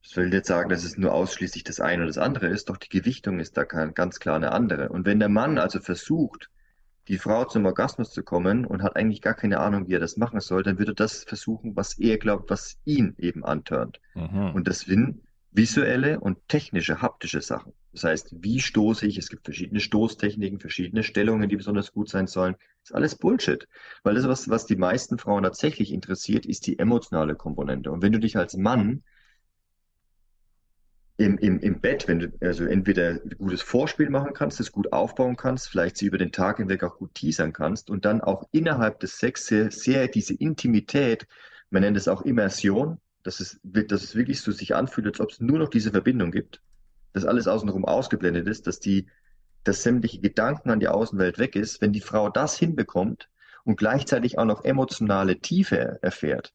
Ich 0.03 0.15
will 0.15 0.33
jetzt 0.33 0.47
sagen, 0.47 0.69
dass 0.69 0.83
es 0.83 0.97
nur 0.97 1.13
ausschließlich 1.13 1.63
das 1.63 1.79
eine 1.79 2.03
oder 2.03 2.07
das 2.07 2.17
andere 2.17 2.47
ist, 2.47 2.69
doch 2.69 2.77
die 2.77 2.89
Gewichtung 2.89 3.39
ist 3.39 3.55
da 3.55 3.63
ganz 3.63 4.19
klar 4.19 4.35
eine 4.35 4.51
andere. 4.51 4.89
Und 4.89 5.05
wenn 5.05 5.19
der 5.19 5.29
Mann 5.29 5.57
also 5.57 5.79
versucht, 5.79 6.49
die 7.11 7.17
Frau 7.17 7.43
zum 7.43 7.65
Orgasmus 7.65 8.11
zu 8.11 8.23
kommen 8.23 8.65
und 8.65 8.81
hat 8.81 8.95
eigentlich 8.95 9.21
gar 9.21 9.33
keine 9.33 9.59
Ahnung, 9.59 9.89
wie 9.89 9.95
er 9.95 9.99
das 9.99 10.15
machen 10.15 10.39
soll, 10.39 10.63
dann 10.63 10.79
würde 10.79 10.93
er 10.93 10.95
das 10.95 11.25
versuchen, 11.25 11.75
was 11.75 11.99
er 11.99 12.17
glaubt, 12.17 12.49
was 12.49 12.77
ihn 12.85 13.15
eben 13.17 13.43
antörnt. 13.43 13.99
Mhm. 14.15 14.53
Und 14.53 14.65
das 14.69 14.79
sind 14.79 15.19
visuelle 15.51 16.21
und 16.21 16.37
technische, 16.47 17.01
haptische 17.01 17.41
Sachen. 17.41 17.73
Das 17.91 18.05
heißt, 18.05 18.35
wie 18.39 18.61
stoße 18.61 19.05
ich? 19.05 19.17
Es 19.17 19.27
gibt 19.27 19.43
verschiedene 19.43 19.81
Stoßtechniken, 19.81 20.61
verschiedene 20.61 21.03
Stellungen, 21.03 21.49
die 21.49 21.57
besonders 21.57 21.91
gut 21.91 22.07
sein 22.07 22.27
sollen. 22.27 22.53
Das 22.53 22.91
ist 22.91 22.95
alles 22.95 23.15
Bullshit. 23.15 23.67
Weil 24.03 24.15
das, 24.15 24.29
was, 24.29 24.47
was 24.47 24.65
die 24.65 24.77
meisten 24.77 25.17
Frauen 25.17 25.43
tatsächlich 25.43 25.91
interessiert, 25.91 26.45
ist 26.45 26.65
die 26.65 26.79
emotionale 26.79 27.35
Komponente. 27.35 27.91
Und 27.91 28.01
wenn 28.01 28.13
du 28.13 28.19
dich 28.19 28.37
als 28.37 28.55
Mann 28.55 29.03
im, 31.21 31.37
im, 31.37 31.59
im 31.59 31.79
Bett, 31.79 32.07
wenn 32.07 32.19
du 32.19 32.31
also 32.41 32.65
entweder 32.65 33.11
ein 33.11 33.35
gutes 33.37 33.61
Vorspiel 33.61 34.09
machen 34.09 34.33
kannst, 34.33 34.59
es 34.59 34.71
gut 34.71 34.91
aufbauen 34.91 35.35
kannst, 35.35 35.69
vielleicht 35.69 35.97
sie 35.97 36.07
über 36.07 36.17
den 36.17 36.31
Tag 36.31 36.57
hinweg 36.57 36.83
auch 36.83 36.97
gut 36.97 37.13
teasern 37.13 37.53
kannst 37.53 37.89
und 37.89 38.05
dann 38.05 38.21
auch 38.21 38.47
innerhalb 38.51 38.99
des 38.99 39.17
Sex 39.19 39.45
sehr, 39.45 39.71
sehr 39.71 40.07
diese 40.07 40.33
Intimität, 40.33 41.27
man 41.69 41.83
nennt 41.83 41.97
es 41.97 42.07
auch 42.07 42.23
Immersion, 42.23 42.97
dass 43.23 43.39
es, 43.39 43.59
dass 43.63 44.03
es 44.03 44.15
wirklich 44.15 44.41
so 44.41 44.51
sich 44.51 44.75
anfühlt, 44.75 45.07
als 45.07 45.19
ob 45.19 45.31
es 45.31 45.39
nur 45.39 45.59
noch 45.59 45.69
diese 45.69 45.91
Verbindung 45.91 46.31
gibt, 46.31 46.61
dass 47.13 47.25
alles 47.25 47.47
außenrum 47.47 47.85
ausgeblendet 47.85 48.47
ist, 48.47 48.65
dass 48.65 48.79
die, 48.79 49.07
dass 49.63 49.83
sämtliche 49.83 50.19
Gedanken 50.21 50.71
an 50.71 50.79
die 50.79 50.87
Außenwelt 50.87 51.37
weg 51.37 51.55
ist, 51.55 51.81
wenn 51.81 51.93
die 51.93 52.01
Frau 52.01 52.29
das 52.29 52.57
hinbekommt 52.57 53.29
und 53.63 53.77
gleichzeitig 53.77 54.39
auch 54.39 54.45
noch 54.45 54.63
emotionale 54.63 55.39
Tiefe 55.39 55.99
erfährt, 56.01 56.53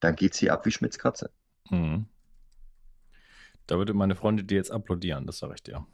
dann 0.00 0.16
geht 0.16 0.34
sie 0.34 0.50
ab 0.50 0.66
wie 0.66 0.72
Schmitz 0.72 0.98
Katze. 0.98 1.30
Mhm. 1.70 2.06
Da 3.66 3.78
würde 3.78 3.94
meine 3.94 4.14
Freundin 4.14 4.46
dir 4.46 4.56
jetzt 4.56 4.70
applaudieren, 4.70 5.26
das 5.26 5.38
sage 5.38 5.54
ich 5.54 5.62
dir. 5.62 5.86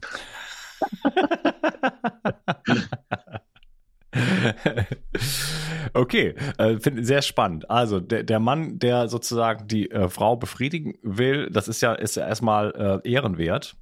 okay, 5.94 6.34
äh, 6.58 6.78
finde 6.78 7.04
sehr 7.04 7.22
spannend. 7.22 7.70
Also 7.70 8.00
der, 8.00 8.22
der 8.22 8.40
Mann, 8.40 8.78
der 8.78 9.08
sozusagen 9.08 9.68
die 9.68 9.90
äh, 9.90 10.08
Frau 10.08 10.36
befriedigen 10.36 10.94
will, 11.02 11.50
das 11.50 11.68
ist 11.68 11.80
ja, 11.80 11.94
ist 11.94 12.16
ja 12.16 12.26
erstmal 12.26 13.00
äh, 13.04 13.10
ehrenwert. 13.10 13.76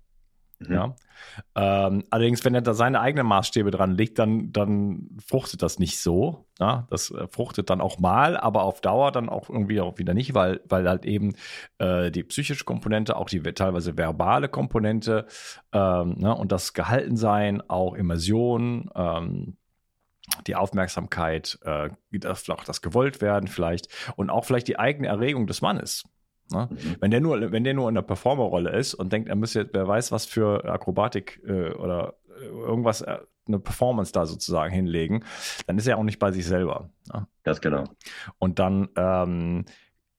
Mhm. 0.58 0.72
Ja. 0.72 0.96
Ähm, 1.54 2.04
allerdings, 2.10 2.44
wenn 2.44 2.54
er 2.54 2.62
da 2.62 2.74
seine 2.74 3.00
eigenen 3.00 3.26
Maßstäbe 3.26 3.70
dran 3.70 3.92
legt, 3.92 4.18
dann, 4.18 4.52
dann 4.52 5.08
fruchtet 5.26 5.62
das 5.62 5.78
nicht 5.78 6.00
so. 6.00 6.46
Ja? 6.58 6.86
Das 6.90 7.10
äh, 7.10 7.26
fruchtet 7.28 7.70
dann 7.70 7.80
auch 7.80 7.98
mal, 7.98 8.36
aber 8.36 8.62
auf 8.62 8.80
Dauer 8.80 9.12
dann 9.12 9.28
auch 9.28 9.50
irgendwie 9.50 9.80
auch 9.80 9.98
wieder 9.98 10.14
nicht, 10.14 10.34
weil, 10.34 10.60
weil 10.68 10.88
halt 10.88 11.04
eben 11.04 11.34
äh, 11.78 12.10
die 12.10 12.24
psychische 12.24 12.64
Komponente, 12.64 13.16
auch 13.16 13.28
die 13.28 13.42
teilweise 13.42 13.96
verbale 13.96 14.48
Komponente 14.48 15.26
ähm, 15.72 16.14
ne? 16.18 16.34
und 16.34 16.52
das 16.52 16.72
Gehaltensein, 16.72 17.62
auch 17.68 17.94
Immersion, 17.94 18.90
ähm, 18.94 19.56
die 20.46 20.56
Aufmerksamkeit, 20.56 21.58
äh, 21.62 21.90
auch 22.48 22.64
das 22.64 22.82
Gewolltwerden 22.82 23.48
vielleicht 23.48 23.88
und 24.16 24.30
auch 24.30 24.44
vielleicht 24.44 24.68
die 24.68 24.78
eigene 24.78 25.08
Erregung 25.08 25.46
des 25.46 25.60
Mannes. 25.60 26.04
Ne? 26.50 26.68
Mhm. 26.70 26.96
Wenn 27.00 27.10
der 27.10 27.20
nur, 27.20 27.52
wenn 27.52 27.64
der 27.64 27.74
nur 27.74 27.88
in 27.88 27.94
der 27.94 28.02
Performerrolle 28.02 28.70
ist 28.70 28.94
und 28.94 29.12
denkt, 29.12 29.28
er 29.28 29.36
müsse, 29.36 29.68
wer 29.72 29.86
weiß, 29.86 30.12
was 30.12 30.26
für 30.26 30.64
Akrobatik 30.64 31.42
äh, 31.46 31.72
oder 31.72 32.14
äh, 32.40 32.44
irgendwas, 32.44 33.02
äh, 33.02 33.18
eine 33.46 33.58
Performance 33.58 34.12
da 34.12 34.26
sozusagen 34.26 34.72
hinlegen, 34.72 35.24
dann 35.66 35.78
ist 35.78 35.86
er 35.86 35.98
auch 35.98 36.02
nicht 36.02 36.18
bei 36.18 36.32
sich 36.32 36.46
selber. 36.46 36.90
Ne? 37.12 37.26
Das 37.44 37.60
genau. 37.60 37.84
Und 38.38 38.58
dann 38.58 38.88
ähm, 38.96 39.64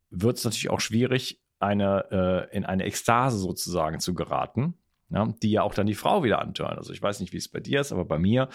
wird 0.10 0.38
es 0.38 0.46
natürlich 0.46 0.70
auch 0.70 0.80
schwierig, 0.80 1.42
eine, 1.60 2.48
äh, 2.52 2.56
in 2.56 2.66
eine 2.66 2.84
Ekstase 2.84 3.38
sozusagen 3.38 4.00
zu 4.00 4.14
geraten. 4.14 4.76
Ja, 5.10 5.26
die 5.42 5.52
ja 5.52 5.62
auch 5.62 5.74
dann 5.74 5.88
die 5.88 5.96
Frau 5.96 6.26
wieder 6.26 6.40
antören. 6.40 6.78
Also 6.78 6.92
ich 6.92 7.02
weiß 7.02 7.22
nicht, 7.22 7.32
wie 7.32 7.38
es 7.38 7.48
bei 7.48 7.62
dir 7.62 7.80
ist, 7.80 7.94
aber 7.94 8.04
bei 8.04 8.20
mir, 8.20 8.50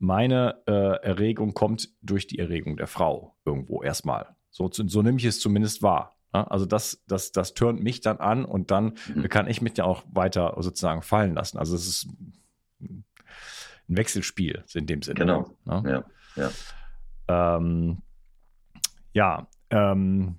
meine 0.00 0.60
äh, 0.66 1.00
Erregung 1.00 1.54
kommt 1.54 1.90
durch 2.02 2.26
die 2.26 2.40
Erregung 2.40 2.76
der 2.76 2.88
Frau 2.88 3.36
irgendwo 3.44 3.84
erstmal. 3.84 4.34
So, 4.50 4.68
so 4.72 5.02
nehme 5.02 5.18
ich 5.18 5.24
es 5.24 5.38
zumindest 5.38 5.80
wahr. 5.80 6.16
Also 6.32 6.66
das, 6.66 7.02
das, 7.06 7.32
das 7.32 7.54
turnt 7.54 7.82
mich 7.82 8.00
dann 8.00 8.18
an 8.18 8.44
und 8.44 8.70
dann 8.70 8.94
mhm. 9.14 9.28
kann 9.28 9.48
ich 9.48 9.60
mich 9.60 9.76
ja 9.76 9.84
auch 9.84 10.02
weiter 10.10 10.54
sozusagen 10.58 11.02
fallen 11.02 11.34
lassen. 11.34 11.58
Also 11.58 11.74
es 11.74 11.86
ist 11.86 12.08
ein 12.80 13.04
Wechselspiel 13.86 14.64
in 14.74 14.86
dem 14.86 15.02
Sinne. 15.02 15.20
Genau. 15.20 15.50
Ne? 15.64 16.04
Ja, 16.36 16.50
ja. 17.28 17.56
Ähm, 17.56 17.98
ja, 19.12 19.46
ähm, 19.70 20.38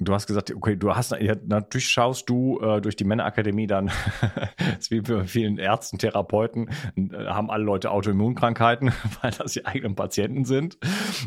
Du 0.00 0.14
hast 0.14 0.28
gesagt, 0.28 0.54
okay, 0.54 0.76
du 0.76 0.94
hast 0.94 1.10
ja, 1.10 1.34
natürlich 1.44 1.88
schaust 1.88 2.30
du 2.30 2.60
äh, 2.60 2.80
durch 2.80 2.94
die 2.94 3.02
Männerakademie 3.02 3.66
dann, 3.66 3.90
wie 4.90 5.00
bei 5.00 5.24
vielen 5.24 5.58
Ärzten, 5.58 5.98
Therapeuten, 5.98 6.70
äh, 6.94 7.26
haben 7.26 7.50
alle 7.50 7.64
Leute 7.64 7.90
Autoimmunkrankheiten, 7.90 8.92
weil 9.22 9.32
das 9.32 9.54
die 9.54 9.66
eigenen 9.66 9.96
Patienten 9.96 10.44
sind. 10.44 10.78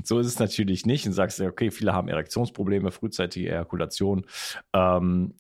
So 0.06 0.20
ist 0.20 0.28
es 0.28 0.40
natürlich 0.40 0.86
nicht. 0.86 1.06
Und 1.06 1.12
sagst 1.12 1.42
okay, 1.42 1.70
viele 1.70 1.92
haben 1.92 2.08
Erektionsprobleme, 2.08 2.92
frühzeitige 2.92 3.50
Ejakulation. 3.50 4.26
Ähm, 4.72 5.34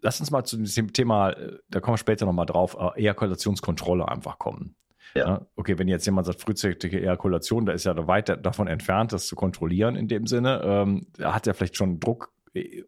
lass 0.00 0.20
uns 0.20 0.30
mal 0.30 0.44
zu 0.44 0.56
dem 0.56 0.92
Thema, 0.94 1.32
äh, 1.32 1.58
da 1.68 1.80
kommen 1.80 1.94
wir 1.94 1.98
später 1.98 2.24
nochmal 2.24 2.46
drauf, 2.46 2.78
äh, 2.80 2.98
Ejakulationskontrolle 3.00 4.08
einfach 4.08 4.38
kommen. 4.38 4.74
Ja. 5.14 5.46
Okay, 5.56 5.78
wenn 5.78 5.88
jetzt 5.88 6.06
jemand 6.06 6.26
sagt, 6.26 6.40
frühzeitige 6.40 7.00
Ejakulation, 7.02 7.66
da 7.66 7.72
ist 7.72 7.84
ja 7.84 8.06
weit 8.06 8.44
davon 8.44 8.68
entfernt, 8.68 9.12
das 9.12 9.26
zu 9.26 9.36
kontrollieren 9.36 9.96
in 9.96 10.08
dem 10.08 10.26
Sinne. 10.26 10.62
Ähm, 10.64 11.08
da 11.18 11.34
hat 11.34 11.46
er 11.46 11.52
vielleicht 11.52 11.76
schon 11.76 12.00
Druck 12.00 12.32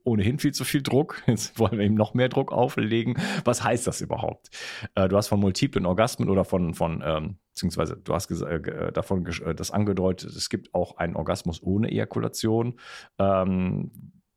ohnehin 0.05 0.39
viel 0.39 0.53
zu 0.53 0.65
viel 0.65 0.83
Druck. 0.83 1.23
Jetzt 1.27 1.59
wollen 1.59 1.79
wir 1.79 1.87
ihm 1.87 1.95
noch 1.95 2.15
mehr 2.15 2.29
Druck 2.29 2.53
auflegen. 2.53 3.17
Was 3.45 3.63
heißt 3.63 3.87
das 3.87 4.01
überhaupt? 4.01 4.51
Äh, 4.95 5.09
du 5.09 5.17
hast 5.17 5.29
von 5.29 5.41
multiplen 5.41 5.87
Orgasmen 5.87 6.29
oder 6.29 6.45
von, 6.45 6.75
von 6.75 7.03
ähm, 7.05 7.39
beziehungsweise 7.51 7.97
du 7.97 8.15
hast 8.15 8.31
äh, 8.31 8.93
davon 8.93 9.27
äh, 9.27 9.55
das 9.55 9.71
angedeutet, 9.71 10.35
es 10.35 10.49
gibt 10.49 10.75
auch 10.75 10.97
einen 10.97 11.17
Orgasmus 11.17 11.63
ohne 11.63 11.91
Ejakulation. 11.91 12.81
Ähm, 13.19 13.91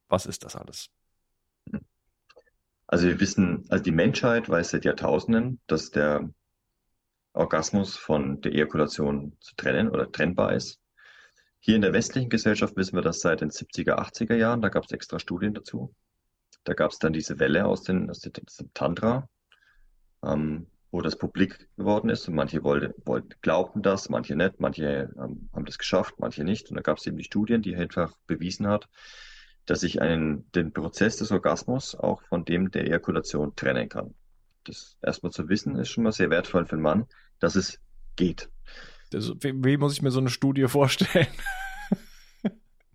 was 0.08 0.25
ist 0.25 0.44
das 0.44 0.55
alles? 0.55 0.89
Also 2.88 3.08
wir 3.08 3.20
wissen, 3.20 3.65
also 3.70 3.84
die 3.84 3.91
Menschheit 3.91 4.48
weiß 4.48 4.70
seit 4.70 4.86
Jahrtausenden, 4.86 5.60
dass 5.65 5.89
der 5.89 6.29
Orgasmus 7.34 7.98
von 7.98 8.41
der 8.41 8.53
Ejakulation 8.53 9.36
zu 9.39 9.55
trennen 9.55 9.89
oder 9.89 10.12
trennbar 10.12 10.53
ist. 10.53 10.79
Hier 11.66 11.78
in 11.78 11.82
der 11.82 11.94
westlichen 11.94 12.30
Gesellschaft 12.30 12.78
wissen 12.78 12.96
wir 12.96 13.02
das 13.02 13.22
seit 13.22 13.42
den 13.42 13.50
70er, 13.50 13.98
80er 13.98 14.36
Jahren. 14.36 14.62
Da 14.62 14.70
gab 14.70 14.84
es 14.84 14.92
extra 14.92 15.18
Studien 15.18 15.56
dazu. 15.56 15.96
da 16.64 16.76
gab 16.76 16.92
es 16.92 17.00
dann 17.00 17.12
diese 17.12 17.40
Welle 17.40 17.66
aus, 17.66 17.82
den, 17.82 18.08
aus 18.08 18.20
dem 18.20 18.72
Tantra, 18.76 19.28
ähm, 20.24 20.68
wo 20.92 21.02
das 21.02 21.18
publik 21.18 21.68
geworden 21.76 22.12
ist 22.12 22.28
und 22.28 22.36
manche 22.36 22.64
wollte, 22.64 22.94
wollten, 23.04 23.34
glaubten 23.42 23.82
das, 23.82 24.10
manche 24.10 24.36
nicht, 24.36 24.60
manche 24.60 25.12
ähm, 25.18 25.50
haben 25.54 25.66
das 25.66 25.80
geschafft, 25.80 26.14
manche 26.20 26.44
nicht. 26.44 26.70
Und 26.70 26.76
da 26.76 26.84
gab 26.84 27.00
es 27.00 27.08
eben 27.08 27.18
die 27.18 27.24
Studien, 27.24 27.64
die 27.64 27.76
einfach 27.76 28.16
bewiesen 28.28 28.68
hat, 28.68 28.88
dass 29.66 29.82
ich 29.82 30.04
einen, 30.04 30.52
den 30.52 30.72
Prozess 30.72 31.18
des 31.18 31.32
Orgasmus 31.32 31.96
auch 31.96 32.22
von 32.30 32.46
dem 32.46 32.70
der 32.70 32.86
Ejakulation 32.86 33.56
trennen 33.56 33.90
kann. 33.90 34.14
Das 34.66 34.98
erstmal 35.02 35.32
zu 35.32 35.50
wissen, 35.50 35.76
ist 35.80 35.90
schon 35.90 36.04
mal 36.04 36.12
sehr 36.12 36.30
wertvoll 36.30 36.68
für 36.68 36.74
einen 36.74 36.84
Mann, 36.84 37.06
dass 37.40 37.56
es 37.56 37.80
geht. 38.16 38.52
Wie, 39.16 39.64
wie 39.64 39.78
muss 39.78 39.94
ich 39.94 40.02
mir 40.02 40.12
so 40.12 40.20
eine 40.20 40.30
Studie 40.30 40.68
vorstellen? 40.68 41.28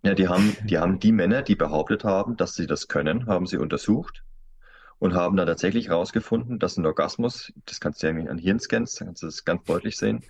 Ja, 0.03 0.15
die 0.15 0.27
haben, 0.27 0.55
die 0.63 0.79
haben 0.79 0.99
die 0.99 1.11
Männer, 1.11 1.43
die 1.43 1.55
behauptet 1.55 2.03
haben, 2.03 2.35
dass 2.35 2.55
sie 2.55 2.65
das 2.65 2.87
können, 2.87 3.27
haben 3.27 3.45
sie 3.45 3.57
untersucht 3.57 4.23
und 4.97 5.13
haben 5.13 5.37
dann 5.37 5.45
tatsächlich 5.45 5.89
herausgefunden, 5.89 6.57
dass 6.57 6.77
ein 6.77 6.85
Orgasmus, 6.87 7.53
das 7.65 7.79
kannst 7.79 8.01
du 8.01 8.07
ja 8.07 8.29
an 8.29 8.39
Hirnscans, 8.39 8.95
da 8.95 9.05
kannst 9.05 9.21
du 9.21 9.27
das 9.27 9.45
ganz 9.45 9.63
deutlich 9.65 9.97
sehen, 9.97 10.23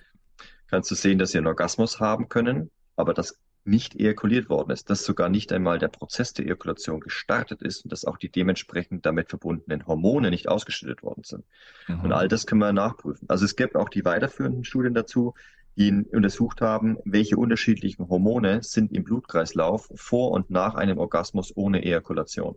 kannst 0.68 0.92
du 0.92 0.96
sehen, 0.96 1.20
dass 1.20 1.32
sie 1.32 1.38
einen 1.38 1.48
Orgasmus 1.48 2.02
haben 2.02 2.28
können, 2.28 2.70
aber 2.98 3.14
dass 3.14 3.40
nicht 3.64 3.96
ejakuliert 3.96 4.50
worden 4.50 4.72
ist, 4.72 4.90
dass 4.90 5.06
sogar 5.06 5.30
nicht 5.30 5.54
einmal 5.54 5.78
der 5.78 5.90
Prozess 5.90 6.34
der 6.34 6.46
Ejakulation 6.46 7.00
gestartet 7.00 7.62
ist 7.62 7.84
und 7.84 7.92
dass 7.92 8.06
auch 8.06 8.18
die 8.18 8.30
dementsprechend 8.30 9.06
damit 9.06 9.30
verbundenen 9.30 9.86
Hormone 9.86 10.32
nicht 10.32 10.48
ausgeschüttet 10.48 11.04
worden 11.04 11.24
sind. 11.24 11.46
Mhm. 11.88 12.02
Und 12.02 12.12
all 12.12 12.28
das 12.28 12.48
können 12.48 12.62
wir 12.62 12.74
nachprüfen. 12.74 13.28
Also 13.30 13.46
es 13.46 13.56
gibt 13.56 13.76
auch 13.76 13.90
die 13.90 14.04
weiterführenden 14.04 14.64
Studien 14.64 14.94
dazu, 14.94 15.36
die 15.78 15.92
untersucht 16.12 16.62
haben, 16.62 16.98
welche 17.06 17.38
unterschiedlichen 17.38 18.10
Hormone 18.10 18.62
sind 18.64 18.92
im 18.92 19.04
Blutkreislauf 19.04 19.90
vor 19.96 20.32
und 20.32 20.50
nach 20.50 20.76
einem 20.76 20.98
Orgasmus 20.98 21.56
ohne 21.56 21.84
Ejakulation. 21.84 22.56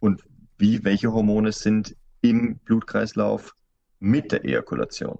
Und 0.00 0.24
wie, 0.58 0.84
welche 0.84 1.12
Hormone 1.12 1.52
sind 1.52 1.96
im 2.20 2.58
Blutkreislauf 2.58 3.54
mit 3.98 4.32
der 4.32 4.44
Ejakulation. 4.44 5.18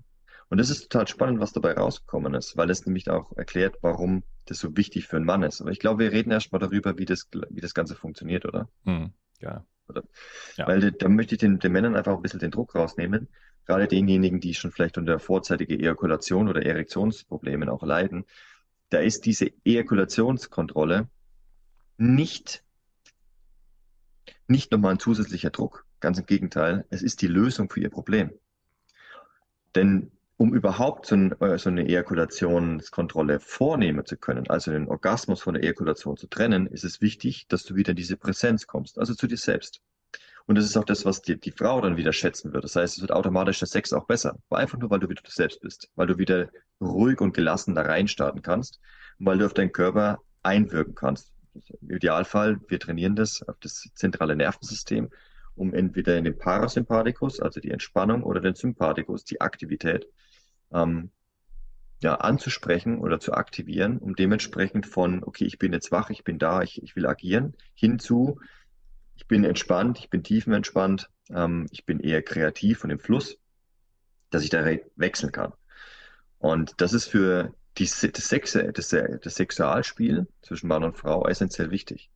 Und 0.49 0.59
das 0.59 0.71
ist 0.71 0.91
total 0.91 1.09
spannend, 1.09 1.41
was 1.41 1.53
dabei 1.53 1.75
rausgekommen 1.75 2.35
ist, 2.35 2.57
weil 2.57 2.71
es 2.71 2.87
nämlich 2.87 3.11
auch 3.11 3.37
erklärt, 3.37 3.77
warum 3.83 4.23
das 4.45 4.59
so 4.59 4.77
wichtig 4.77 5.09
für 5.09 5.17
einen 5.17 5.27
Mann 5.27 5.43
ist. 5.43 5.61
Aber 5.61 5.71
ich 5.71 5.81
glaube, 5.81 6.05
wir 6.05 6.13
reden 6.13 6.31
erstmal 6.31 6.61
darüber, 6.61 6.99
wie 6.99 7.05
das, 7.05 7.29
wie 7.51 7.61
das 7.61 7.75
Ganze 7.75 7.97
funktioniert, 7.97 8.45
oder? 8.45 8.69
Hm, 8.85 9.13
ja. 9.41 9.65
Oder? 9.89 10.05
ja. 10.57 10.67
Weil 10.67 10.93
da 10.93 11.09
möchte 11.09 11.35
ich 11.35 11.41
den, 11.41 11.59
den 11.59 11.73
Männern 11.73 11.97
einfach 11.97 12.15
ein 12.15 12.23
bisschen 12.23 12.41
den 12.41 12.53
Druck 12.53 12.75
rausnehmen. 12.75 13.29
Gerade 13.67 13.89
denjenigen, 13.89 14.41
die 14.41 14.55
schon 14.55 14.71
vielleicht 14.71 14.97
unter 14.97 15.19
vorzeitiger 15.19 15.75
Ejakulation 15.75 16.49
oder 16.49 16.65
Erektionsproblemen 16.65 17.69
auch 17.69 17.83
leiden. 17.83 18.25
Da 18.91 19.01
ist 19.01 19.27
diese 19.27 19.51
Ejakulationskontrolle 19.65 21.09
nicht, 21.99 22.63
nicht 24.47 24.71
nochmal 24.71 24.93
ein 24.93 25.01
zusätzlicher 25.01 25.51
Druck. 25.51 25.85
Ganz 25.99 26.19
im 26.19 26.27
Gegenteil, 26.27 26.85
es 26.91 27.03
ist 27.03 27.23
die 27.23 27.27
Lösung 27.27 27.69
für 27.69 27.81
ihr 27.81 27.91
Problem. 27.91 28.31
Denn 29.75 30.13
um 30.37 30.55
überhaupt 30.55 31.07
so, 31.07 31.17
ein, 31.17 31.33
äh, 31.41 31.59
so, 31.59 31.71
eine 31.71 31.89
Ejakulationskontrolle 31.89 33.41
vornehmen 33.41 34.05
zu 34.05 34.17
können, 34.17 34.49
also 34.49 34.71
den 34.71 34.89
Orgasmus 34.89 35.43
von 35.43 35.55
der 35.55 35.65
Ejakulation 35.65 36.17
zu 36.17 36.27
trennen, 36.27 36.67
ist 36.67 36.85
es 36.85 37.01
wichtig, 37.01 37.49
dass 37.49 37.65
du 37.65 37.75
wieder 37.75 37.91
in 37.91 37.97
diese 37.97 38.17
Präsenz 38.17 38.67
kommst, 38.67 38.99
also 38.99 39.15
zu 39.15 39.27
dir 39.27 39.39
selbst. 39.39 39.81
Und 40.47 40.57
das 40.57 40.65
ist 40.65 40.77
auch 40.77 40.85
das, 40.85 41.05
was 41.05 41.23
die, 41.23 41.39
die 41.39 41.51
Frau 41.51 41.81
dann 41.81 41.97
wieder 41.97 42.13
schätzen 42.13 42.53
wird. 42.53 42.65
Das 42.65 42.77
heißt, 42.77 42.97
es 42.97 43.01
wird 43.01 43.13
automatisch 43.13 43.59
der 43.59 43.69
Sex 43.69 43.93
auch 43.93 44.07
besser. 44.07 44.39
Einfach 44.51 44.79
nur, 44.79 44.91
weil 44.91 45.01
du 45.01 45.09
wieder 45.09 45.23
du 45.23 45.31
selbst 45.31 45.61
bist, 45.61 45.91
weil 45.97 46.07
du 46.07 46.19
wieder 46.19 46.49
ruhig 46.81 47.21
und 47.21 47.35
gelassen 47.35 47.75
da 47.75 47.83
reinstarten 47.83 48.43
kannst 48.43 48.81
und 49.19 49.27
weil 49.27 49.39
du 49.39 49.47
auf 49.47 49.55
deinen 49.55 49.73
Körper 49.73 50.21
einwirken 50.43 50.95
kannst. 50.95 51.33
Im 51.81 51.97
Idealfall, 51.97 52.61
wir 52.69 52.79
trainieren 52.79 53.17
das 53.17 53.43
auf 53.43 53.57
das 53.61 53.89
zentrale 53.95 54.37
Nervensystem, 54.37 55.11
um 55.57 55.75
entweder 55.75 56.17
in 56.17 56.25
den 56.25 56.39
Parasympathikus, 56.39 57.41
also 57.41 57.61
die 57.61 57.71
Entspannung, 57.71 58.23
oder 58.23 58.41
den 58.41 58.55
Sympathikus, 58.55 59.25
die 59.25 59.41
Aktivität, 59.41 60.07
ähm, 60.73 61.11
ja, 62.03 62.17
anzusprechen 62.17 62.99
oder 62.99 63.21
zu 63.21 63.33
aktivieren, 63.33 63.99
um 63.99 64.15
dementsprechend 64.15 64.87
von, 64.87 65.25
okay, 65.25 65.45
ich 65.45 65.59
bin 65.59 65.73
jetzt 65.73 65.91
wach, 65.91 66.11
ich 66.11 66.25
bin 66.25 66.39
da, 66.39 66.63
ich, 66.63 66.83
ich 66.83 66.95
will 66.95 67.07
agieren, 67.07 67.55
hinzu, 67.75 68.39
ich 69.17 69.27
bin 69.27 69.45
entspannt, 69.45 69.99
ich 69.99 70.11
bin 70.11 70.23
tiefenentspannt, 70.23 71.11
ähm, 71.31 71.67
ich 71.71 71.85
bin 71.85 72.01
eher 72.01 72.23
kreativ 72.23 72.85
und 72.85 72.91
im 72.91 72.99
Fluss, 72.99 73.39
dass 74.31 74.45
ich 74.45 74.51
da 74.51 74.65
wechseln 74.97 75.33
kann. 75.33 75.53
Und 76.39 76.81
das 76.81 76.93
ist 76.93 77.07
für 77.07 77.55
die, 77.79 77.85
das, 77.85 78.01
Sex, 78.01 78.53
das, 78.53 78.89
das 78.89 79.35
Sexualspiel 79.35 80.27
zwischen 80.43 80.69
Mann 80.69 80.85
und 80.85 80.97
Frau 80.97 81.27
essentiell 81.27 81.71
wichtig. 81.71 82.11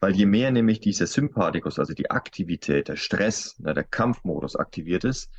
Weil 0.00 0.14
je 0.14 0.26
mehr 0.26 0.50
nämlich 0.50 0.80
dieser 0.80 1.06
Sympathikus, 1.06 1.78
also 1.78 1.94
die 1.94 2.10
Aktivität, 2.10 2.88
der 2.88 2.96
Stress, 2.96 3.58
ne, 3.58 3.74
der 3.74 3.84
Kampfmodus 3.84 4.56
aktiviert 4.56 5.04
ist, 5.04 5.30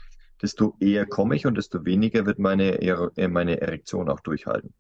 desto 0.41 0.75
eher 0.80 1.06
komme 1.06 1.36
ich 1.36 1.45
und 1.45 1.56
desto 1.56 1.86
weniger 1.86 2.25
wird 2.25 2.39
meine, 2.39 2.82
äh, 2.82 3.28
meine 3.28 3.62
Erektion 3.62 4.10
auch 4.10 4.19
durchhalten. 4.19 4.73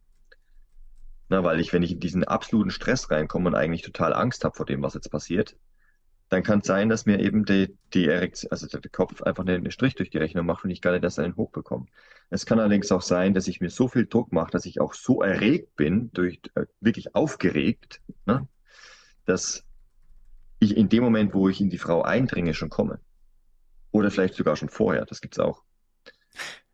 Na, 1.29 1.43
weil 1.43 1.59
ich, 1.59 1.73
wenn 1.73 1.81
ich 1.81 1.93
in 1.93 1.99
diesen 1.99 2.23
absoluten 2.23 2.69
Stress 2.69 3.09
reinkomme 3.09 3.47
und 3.47 3.55
eigentlich 3.55 3.81
total 3.81 4.13
Angst 4.13 4.43
habe 4.43 4.55
vor 4.55 4.65
dem, 4.65 4.83
was 4.83 4.93
jetzt 4.93 5.09
passiert, 5.09 5.55
dann 6.35 6.43
kann 6.43 6.59
es 6.59 6.67
sein, 6.67 6.89
dass 6.89 7.05
mir 7.05 7.21
eben 7.21 7.45
die, 7.45 7.77
die 7.93 8.07
Erektion, 8.07 8.51
also 8.51 8.67
der 8.67 8.91
Kopf 8.91 9.21
einfach 9.21 9.45
einen 9.45 9.71
Strich 9.71 9.95
durch 9.95 10.09
die 10.09 10.17
Rechnung 10.17 10.45
macht 10.45 10.65
und 10.65 10.69
ich 10.69 10.81
gar 10.81 10.91
nicht 10.91 11.03
erst 11.03 11.17
einen 11.17 11.37
hochbekomme. 11.37 11.85
Es 12.29 12.45
kann 12.45 12.59
allerdings 12.59 12.91
auch 12.91 13.01
sein, 13.01 13.33
dass 13.33 13.47
ich 13.47 13.61
mir 13.61 13.69
so 13.69 13.87
viel 13.87 14.05
Druck 14.05 14.33
mache, 14.33 14.51
dass 14.51 14.65
ich 14.65 14.81
auch 14.81 14.93
so 14.93 15.21
erregt 15.21 15.77
bin, 15.77 16.11
durch 16.11 16.41
äh, 16.55 16.65
wirklich 16.81 17.15
aufgeregt, 17.15 18.01
ne, 18.25 18.49
dass 19.23 19.63
ich 20.59 20.75
in 20.75 20.89
dem 20.89 21.05
Moment, 21.05 21.33
wo 21.33 21.47
ich 21.47 21.61
in 21.61 21.69
die 21.69 21.77
Frau 21.77 22.01
eindringe, 22.01 22.53
schon 22.53 22.69
komme. 22.69 22.99
Oder 23.91 24.11
vielleicht 24.11 24.33
sogar 24.33 24.57
schon 24.57 24.67
vorher, 24.67 25.05
das 25.05 25.21
gibt's 25.21 25.39
auch. 25.39 25.63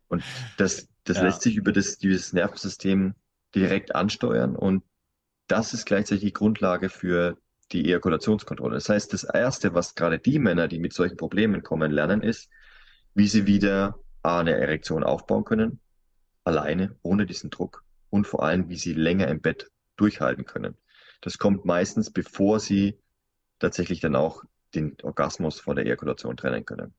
Und 0.08 0.24
das, 0.56 0.88
das 1.04 1.18
ja. 1.18 1.22
lässt 1.22 1.42
sich 1.42 1.54
über 1.54 1.70
das, 1.70 1.98
dieses 1.98 2.32
Nervensystem 2.32 3.14
direkt 3.54 3.94
ansteuern 3.94 4.56
und 4.56 4.82
das 5.46 5.72
ist 5.72 5.86
gleichzeitig 5.86 6.24
die 6.24 6.32
Grundlage 6.32 6.88
für 6.88 7.38
die 7.72 7.84
Ejakulationskontrolle. 7.86 8.74
Das 8.74 8.88
heißt, 8.88 9.12
das 9.12 9.24
Erste, 9.24 9.74
was 9.74 9.94
gerade 9.94 10.18
die 10.18 10.38
Männer, 10.38 10.68
die 10.68 10.78
mit 10.78 10.92
solchen 10.92 11.16
Problemen 11.16 11.62
kommen, 11.62 11.90
lernen, 11.90 12.22
ist, 12.22 12.50
wie 13.14 13.26
sie 13.26 13.46
wieder 13.46 13.98
eine 14.22 14.52
Erektion 14.52 15.04
aufbauen 15.04 15.44
können, 15.44 15.80
alleine, 16.44 16.96
ohne 17.02 17.26
diesen 17.26 17.50
Druck 17.50 17.84
und 18.10 18.26
vor 18.26 18.42
allem, 18.42 18.68
wie 18.68 18.76
sie 18.76 18.92
länger 18.92 19.28
im 19.28 19.40
Bett 19.40 19.70
durchhalten 19.96 20.44
können. 20.44 20.76
Das 21.20 21.38
kommt 21.38 21.64
meistens, 21.64 22.10
bevor 22.10 22.60
sie 22.60 22.98
tatsächlich 23.58 24.00
dann 24.00 24.16
auch 24.16 24.42
den 24.74 24.96
Orgasmus 25.02 25.60
von 25.60 25.76
der 25.76 25.86
Ejakulation 25.86 26.36
trennen 26.36 26.64
können. 26.64 26.94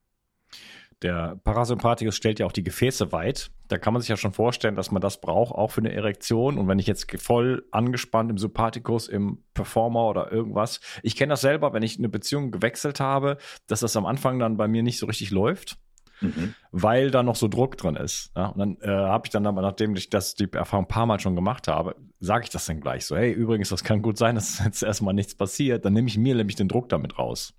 Der 1.02 1.38
Parasympathikus 1.44 2.16
stellt 2.16 2.40
ja 2.40 2.46
auch 2.46 2.52
die 2.52 2.64
Gefäße 2.64 3.12
weit. 3.12 3.52
Da 3.74 3.80
kann 3.80 3.92
man 3.92 4.04
sich 4.04 4.10
ja 4.10 4.18
schon 4.18 4.34
vorstellen, 4.34 4.76
dass 4.76 4.92
man 4.92 5.02
das 5.02 5.20
braucht, 5.20 5.56
auch 5.56 5.72
für 5.72 5.82
eine 5.82 5.92
Erektion. 5.92 6.60
Und 6.60 6.68
wenn 6.68 6.78
ich 6.78 6.86
jetzt 6.86 7.12
voll 7.20 7.66
angespannt 7.72 8.30
im 8.30 8.38
Sympathikus, 8.38 9.08
im 9.08 9.40
Performer 9.56 10.06
oder 10.08 10.32
irgendwas, 10.32 10.80
ich 11.02 11.16
kenne 11.16 11.32
das 11.32 11.42
selber, 11.42 11.74
wenn 11.74 11.82
ich 11.82 11.98
eine 11.98 12.08
Beziehung 12.08 12.52
gewechselt 12.52 13.00
habe, 13.00 13.40
dass 13.66 13.80
das 13.80 13.98
am 13.98 14.06
Anfang 14.06 14.38
dann 14.38 14.58
bei 14.58 14.68
mir 14.68 14.84
nicht 14.84 15.00
so 15.00 15.08
richtig 15.08 15.32
läuft. 15.32 15.80
Mhm. 16.22 16.54
weil 16.72 17.12
da 17.12 17.22
noch 17.22 17.36
so 17.36 17.50
Druck 17.50 17.76
drin 17.76 17.96
ist. 17.96 18.32
Ja? 18.36 18.46
Und 18.46 18.60
dann 18.60 18.78
äh, 18.82 18.88
habe 18.88 19.26
ich 19.26 19.32
dann 19.32 19.46
aber, 19.46 19.62
nachdem 19.62 19.94
ich 19.96 20.10
das 20.10 20.36
die 20.36 20.48
Erfahrung 20.54 20.86
ein 20.86 20.88
paar 20.88 21.08
Mal 21.08 21.20
schon 21.20 21.36
gemacht 21.36 21.68
habe, 21.68 21.96
sage 22.20 22.44
ich 22.46 22.50
das 22.50 22.66
dann 22.66 22.80
gleich 22.80 23.06
so, 23.06 23.18
hey, 23.18 23.32
übrigens, 23.34 23.70
das 23.70 23.84
kann 23.84 24.02
gut 24.02 24.18
sein, 24.18 24.36
dass 24.36 24.64
jetzt 24.64 24.84
erstmal 24.84 25.16
nichts 25.16 25.36
passiert, 25.36 25.84
dann 25.84 25.92
nehme 25.92 26.08
ich 26.08 26.18
mir 26.18 26.36
nämlich 26.36 26.56
den 26.56 26.70
Druck 26.70 26.88
damit 26.88 27.18
raus. 27.20 27.56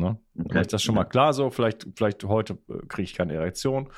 Ne? 0.00 0.18
Okay. 0.38 0.48
Vielleicht 0.50 0.72
das 0.72 0.82
schon 0.82 0.94
mal 0.94 1.04
klar 1.04 1.32
so, 1.32 1.50
vielleicht, 1.50 1.86
vielleicht 1.94 2.24
heute 2.24 2.58
äh, 2.68 2.86
kriege 2.88 3.04
ich 3.04 3.14
keine 3.14 3.34
Erektion. 3.34 3.90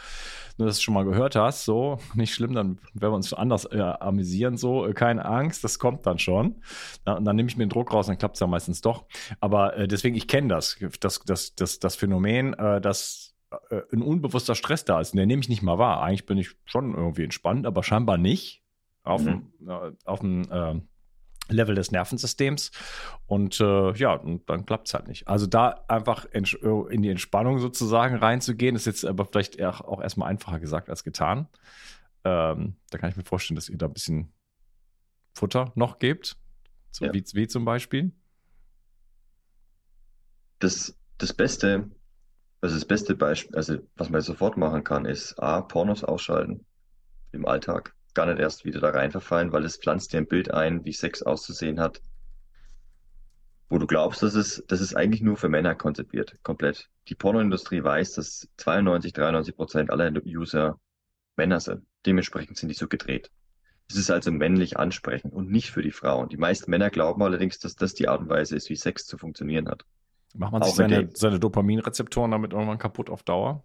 Nur, 0.59 0.67
dass 0.67 0.77
du 0.77 0.83
schon 0.83 0.95
mal 0.95 1.05
gehört 1.05 1.37
hast, 1.37 1.65
so, 1.65 1.99
nicht 2.15 2.35
schlimm, 2.35 2.55
dann 2.55 2.79
werden 2.95 3.13
wir 3.13 3.17
uns 3.17 3.33
anders 3.33 3.65
äh, 3.67 3.81
amüsieren, 3.81 4.57
so, 4.57 4.87
äh, 4.87 4.93
keine 4.93 5.25
Angst, 5.25 5.65
das 5.65 5.79
kommt 5.79 6.05
dann 6.07 6.19
schon. 6.19 6.63
Ja, 7.07 7.15
und 7.15 7.25
dann 7.25 7.37
nehme 7.37 7.49
ich 7.49 7.57
mir 7.57 7.65
den 7.65 7.71
Druck 7.71 7.93
raus, 7.93 8.07
dann 8.07 8.19
klappt 8.19 8.37
es 8.37 8.41
ja 8.41 8.47
meistens 8.47 8.81
doch. 8.81 9.07
Aber 9.41 9.77
äh, 9.77 9.89
deswegen, 9.89 10.17
ich 10.17 10.29
kenne 10.29 10.49
das, 10.49 10.77
das, 11.01 11.21
das, 11.25 11.55
das, 11.55 11.79
das 11.79 11.97
Phänomen, 11.97 12.55
äh, 12.55 12.81
dass 12.81 13.35
äh, 13.71 13.81
ein 13.93 14.03
unbewusster 14.03 14.55
Stress 14.55 14.85
da 14.85 15.01
ist. 15.01 15.13
Und 15.13 15.19
den 15.19 15.29
nehme 15.29 15.41
ich 15.41 15.49
nicht 15.49 15.63
mal 15.63 15.79
wahr. 15.79 16.03
Eigentlich 16.03 16.27
bin 16.27 16.39
ich 16.39 16.51
schon 16.65 16.95
irgendwie 16.95 17.25
entspannt, 17.25 17.67
aber 17.67 17.83
scheinbar 17.83 18.19
nicht 18.19 18.63
auf 19.05 19.23
mhm. 19.23 19.53
dem, 19.61 19.97
auf 20.05 20.21
dem 20.21 20.43
äh, 20.51 20.81
Level 21.49 21.75
des 21.75 21.91
Nervensystems. 21.91 22.71
Und 23.27 23.61
äh, 23.61 23.93
ja, 23.95 24.15
und 24.15 24.49
dann 24.49 24.67
klappt 24.67 24.89
es 24.89 24.95
halt 24.95 25.09
nicht. 25.09 25.29
Also 25.29 25.47
da 25.47 25.85
einfach 25.89 26.25
in, 26.27 26.45
in, 26.45 27.03
die 27.03 27.11
Entspannung 27.11 27.59
sozusagen 27.59 28.17
reinzugehen, 28.17 28.77
ist 28.77 28.87
jetzt 28.87 29.05
aber 29.05 29.27
vielleicht 29.27 29.61
auch 29.63 30.01
erstmal 30.01 30.31
einfacher 30.31 30.61
gesagt 30.61 30.89
als 30.89 31.05
getan. 31.05 31.49
Ähm, 32.25 32.77
da 32.91 32.99
kann 32.99 33.11
ich 33.11 33.17
mir 33.17 33.25
vorstellen, 33.25 33.57
dass 33.57 33.69
ihr 33.69 33.79
da 33.79 33.87
ein 33.87 33.93
bisschen 33.93 34.33
Futter 35.35 35.73
noch 35.75 35.99
gebt. 35.99 36.37
So 36.91 37.07
ja. 37.07 37.13
wie, 37.13 37.25
wie 37.33 37.49
zum 37.49 37.65
Beispiel. 37.65 38.13
Das, 40.59 40.97
das 41.19 41.33
Beste, 41.33 41.91
also 42.61 42.77
das 42.77 42.85
beste 42.85 43.17
Beispiel, 43.17 43.57
also 43.57 43.79
was 43.97 44.11
man 44.11 44.21
sofort 44.21 44.57
machen 44.57 44.85
kann, 44.85 45.07
ist 45.07 45.39
A, 45.41 45.63
Pornos 45.63 46.05
ausschalten 46.05 46.65
im 47.33 47.47
Alltag 47.47 47.95
gar 48.15 48.27
nicht 48.27 48.39
erst 48.39 48.65
wieder 48.65 48.81
da 48.81 48.91
rein 48.91 49.11
verfallen, 49.11 49.53
weil 49.53 49.65
es 49.65 49.77
pflanzt 49.77 50.13
dir 50.13 50.19
ein 50.19 50.27
Bild 50.27 50.51
ein, 50.51 50.85
wie 50.85 50.93
Sex 50.93 51.23
auszusehen 51.23 51.81
hat, 51.81 52.01
wo 53.69 53.79
du 53.79 53.87
glaubst, 53.87 54.23
dass 54.23 54.35
es, 54.35 54.63
das 54.69 54.81
ist 54.81 54.95
eigentlich 54.95 55.23
nur 55.23 55.37
für 55.37 55.49
Männer 55.49 55.75
konzipiert, 55.75 56.37
komplett. 56.43 56.91
Die 57.09 57.15
Pornoindustrie 57.15 57.83
weiß, 57.83 58.15
dass 58.15 58.49
92, 58.59 59.13
93 59.15 59.57
Prozent 59.57 59.91
aller 59.91 60.13
User 60.27 60.79
Männer 61.37 61.61
sind. 61.61 61.87
Dementsprechend 62.05 62.59
sind 62.59 62.69
die 62.69 62.75
so 62.75 62.87
gedreht. 62.87 63.31
Es 63.89 63.97
ist 63.97 64.11
also 64.11 64.31
männlich 64.31 64.79
ansprechend 64.79 65.33
und 65.33 65.51
nicht 65.51 65.71
für 65.71 65.83
die 65.83 65.91
Frauen. 65.91 66.29
Die 66.29 66.37
meisten 66.37 66.71
Männer 66.71 66.91
glauben 66.91 67.23
allerdings, 67.23 67.59
dass 67.59 67.75
das 67.75 67.95
die 67.95 68.09
Art 68.09 68.21
und 68.21 68.29
Weise 68.29 68.57
ist, 68.57 68.69
wie 68.71 68.77
Sex 68.77 69.07
zu 69.07 69.19
funktionieren 69.19 69.69
hat. 69.69 69.85
Macht 70.35 70.53
man 70.53 70.63
sich 70.63 70.75
seine, 70.75 71.11
seine 71.15 71.39
Dopaminrezeptoren 71.39 72.31
damit 72.31 72.53
irgendwann 72.53 72.79
kaputt 72.79 73.11
auf 73.11 73.23
Dauer? 73.23 73.65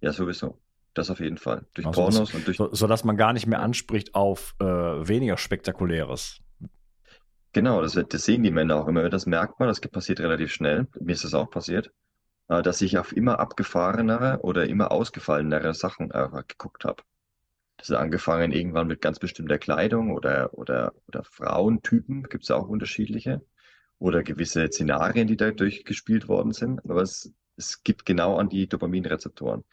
Ja, 0.00 0.12
sowieso. 0.12 0.58
Das 0.94 1.10
auf 1.10 1.20
jeden 1.20 1.38
Fall. 1.38 1.66
Durch 1.74 1.86
also 1.86 2.00
Pornos 2.00 2.34
und 2.34 2.46
durch. 2.46 2.56
So, 2.56 2.74
sodass 2.74 3.04
man 3.04 3.16
gar 3.16 3.32
nicht 3.32 3.46
mehr 3.46 3.60
anspricht 3.60 4.14
auf 4.14 4.54
äh, 4.60 4.64
weniger 4.64 5.36
Spektakuläres. 5.36 6.40
Genau, 7.52 7.80
das, 7.80 7.92
das, 7.92 8.24
sehen 8.24 8.42
die 8.42 8.50
Männer 8.50 8.76
auch 8.76 8.88
immer. 8.88 9.08
Das 9.08 9.26
merkt 9.26 9.58
man, 9.58 9.68
das 9.68 9.80
passiert 9.80 10.20
relativ 10.20 10.52
schnell. 10.52 10.86
Mir 11.00 11.12
ist 11.12 11.24
das 11.24 11.34
auch 11.34 11.50
passiert, 11.50 11.92
äh, 12.48 12.62
dass 12.62 12.80
ich 12.82 12.98
auf 12.98 13.16
immer 13.16 13.40
abgefahrenere 13.40 14.40
oder 14.42 14.68
immer 14.68 14.92
ausgefallenere 14.92 15.74
Sachen 15.74 16.10
äh, 16.10 16.28
geguckt 16.46 16.84
habe. 16.84 17.02
Das 17.78 17.90
ist 17.90 17.96
angefangen 17.96 18.52
irgendwann 18.52 18.88
mit 18.88 19.00
ganz 19.00 19.20
bestimmter 19.20 19.58
Kleidung 19.58 20.12
oder, 20.12 20.52
oder, 20.52 20.92
oder 21.06 21.22
Frauentypen, 21.22 22.24
gibt 22.24 22.44
es 22.44 22.50
auch 22.50 22.68
unterschiedliche. 22.68 23.40
Oder 24.00 24.22
gewisse 24.22 24.66
Szenarien, 24.66 25.26
die 25.26 25.36
da 25.36 25.50
durchgespielt 25.50 26.28
worden 26.28 26.52
sind. 26.52 26.84
Aber 26.84 27.02
es, 27.02 27.32
es 27.56 27.82
gibt 27.82 28.04
genau 28.04 28.36
an 28.36 28.48
die 28.48 28.68
Dopaminrezeptoren. 28.68 29.64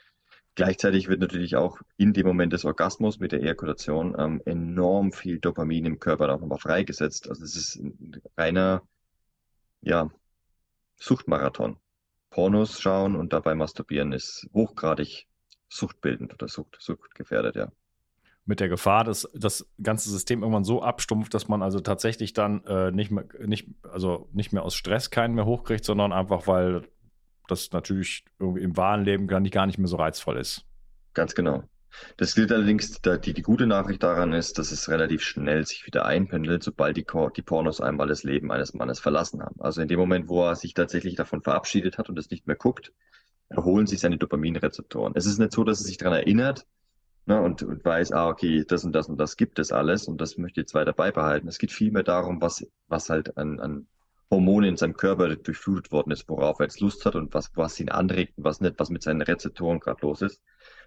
Gleichzeitig 0.55 1.09
wird 1.09 1.19
natürlich 1.19 1.57
auch 1.57 1.79
in 1.97 2.13
dem 2.13 2.25
Moment 2.25 2.53
des 2.53 2.63
Orgasmus 2.63 3.19
mit 3.19 3.33
der 3.33 3.41
Ejakulation 3.41 4.15
ähm, 4.17 4.41
enorm 4.45 5.11
viel 5.11 5.39
Dopamin 5.39 5.85
im 5.85 5.99
Körper 5.99 6.33
auch 6.33 6.39
nochmal 6.39 6.59
freigesetzt. 6.59 7.29
Also 7.29 7.43
es 7.43 7.57
ist 7.57 7.75
ein 7.75 8.21
reiner, 8.37 8.81
ja, 9.81 10.09
Suchtmarathon. 10.95 11.77
Pornos 12.29 12.81
schauen 12.81 13.15
und 13.17 13.33
dabei 13.33 13.53
masturbieren 13.55 14.13
ist 14.13 14.49
hochgradig 14.53 15.27
suchtbildend 15.69 16.33
oder 16.33 16.47
sucht, 16.47 16.77
suchtgefährdet, 16.79 17.55
ja. 17.55 17.71
Mit 18.45 18.59
der 18.59 18.69
Gefahr, 18.69 19.03
dass 19.03 19.27
das 19.33 19.67
ganze 19.81 20.09
System 20.09 20.41
irgendwann 20.41 20.63
so 20.63 20.83
abstumpft, 20.83 21.33
dass 21.33 21.47
man 21.47 21.63
also 21.63 21.79
tatsächlich 21.79 22.33
dann 22.33 22.63
äh, 22.65 22.91
nicht 22.91 23.09
mehr, 23.09 23.25
nicht, 23.39 23.67
also 23.81 24.29
nicht 24.33 24.53
mehr 24.53 24.63
aus 24.63 24.75
Stress 24.75 25.09
keinen 25.09 25.33
mehr 25.33 25.45
hochkriegt, 25.45 25.83
sondern 25.83 26.13
einfach, 26.13 26.45
weil 26.45 26.87
das 27.47 27.71
natürlich 27.71 28.25
irgendwie 28.39 28.63
im 28.63 28.77
wahren 28.77 29.03
Leben 29.03 29.27
gar 29.27 29.39
nicht, 29.39 29.53
gar 29.53 29.65
nicht 29.65 29.77
mehr 29.77 29.87
so 29.87 29.97
reizvoll 29.97 30.37
ist. 30.37 30.65
Ganz 31.13 31.35
genau. 31.35 31.63
Das 32.17 32.35
gilt 32.35 32.51
allerdings, 32.51 33.01
die, 33.01 33.33
die 33.33 33.41
gute 33.41 33.67
Nachricht 33.67 34.03
daran 34.03 34.33
ist, 34.33 34.57
dass 34.57 34.71
es 34.71 34.89
relativ 34.89 35.23
schnell 35.23 35.65
sich 35.65 35.85
wieder 35.85 36.05
einpendelt, 36.05 36.63
sobald 36.63 36.97
die, 36.97 37.05
die 37.35 37.41
Pornos 37.41 37.79
einmal 37.79 38.07
das 38.07 38.23
Leben 38.23 38.51
eines 38.51 38.73
Mannes 38.73 38.99
verlassen 38.99 39.41
haben. 39.41 39.55
Also 39.59 39.81
in 39.81 39.87
dem 39.87 39.99
Moment, 39.99 40.27
wo 40.27 40.43
er 40.43 40.55
sich 40.55 40.73
tatsächlich 40.73 41.15
davon 41.15 41.41
verabschiedet 41.41 41.97
hat 41.97 42.09
und 42.09 42.19
es 42.19 42.29
nicht 42.29 42.47
mehr 42.47 42.55
guckt, 42.55 42.91
erholen 43.49 43.87
sich 43.87 43.99
seine 43.99 44.17
Dopaminrezeptoren. 44.17 45.13
Es 45.15 45.25
ist 45.25 45.39
nicht 45.39 45.53
so, 45.53 45.63
dass 45.63 45.79
er 45.81 45.85
sich 45.85 45.97
daran 45.97 46.17
erinnert 46.17 46.65
ne, 47.25 47.41
und, 47.41 47.63
und 47.63 47.83
weiß, 47.83 48.11
ah, 48.11 48.27
okay, 48.27 48.65
das 48.67 48.83
und 48.83 48.93
das 48.93 49.07
und 49.07 49.17
das 49.17 49.37
gibt 49.37 49.59
es 49.59 49.71
alles 49.71 50.07
und 50.07 50.19
das 50.19 50.37
möchte 50.37 50.59
ich 50.59 50.65
jetzt 50.65 50.73
weiter 50.73 50.93
beibehalten. 50.93 51.47
Es 51.47 51.59
geht 51.59 51.71
vielmehr 51.71 52.03
darum, 52.03 52.41
was, 52.41 52.65
was 52.87 53.09
halt 53.09 53.37
an, 53.37 53.59
an 53.59 53.87
Hormone 54.31 54.67
in 54.67 54.77
seinem 54.77 54.95
Körper 54.95 55.35
durchflutet 55.35 55.91
worden 55.91 56.11
ist, 56.11 56.27
worauf 56.27 56.59
er 56.59 56.65
jetzt 56.65 56.79
Lust 56.79 57.05
hat 57.05 57.15
und 57.15 57.33
was, 57.33 57.51
was 57.55 57.79
ihn 57.79 57.89
anregt 57.89 58.37
und 58.37 58.43
was 58.43 58.61
nicht, 58.61 58.79
was 58.79 58.89
mit 58.89 59.03
seinen 59.03 59.21
Rezeptoren 59.21 59.79
gerade 59.79 60.01
los 60.01 60.21
ist. 60.21 60.41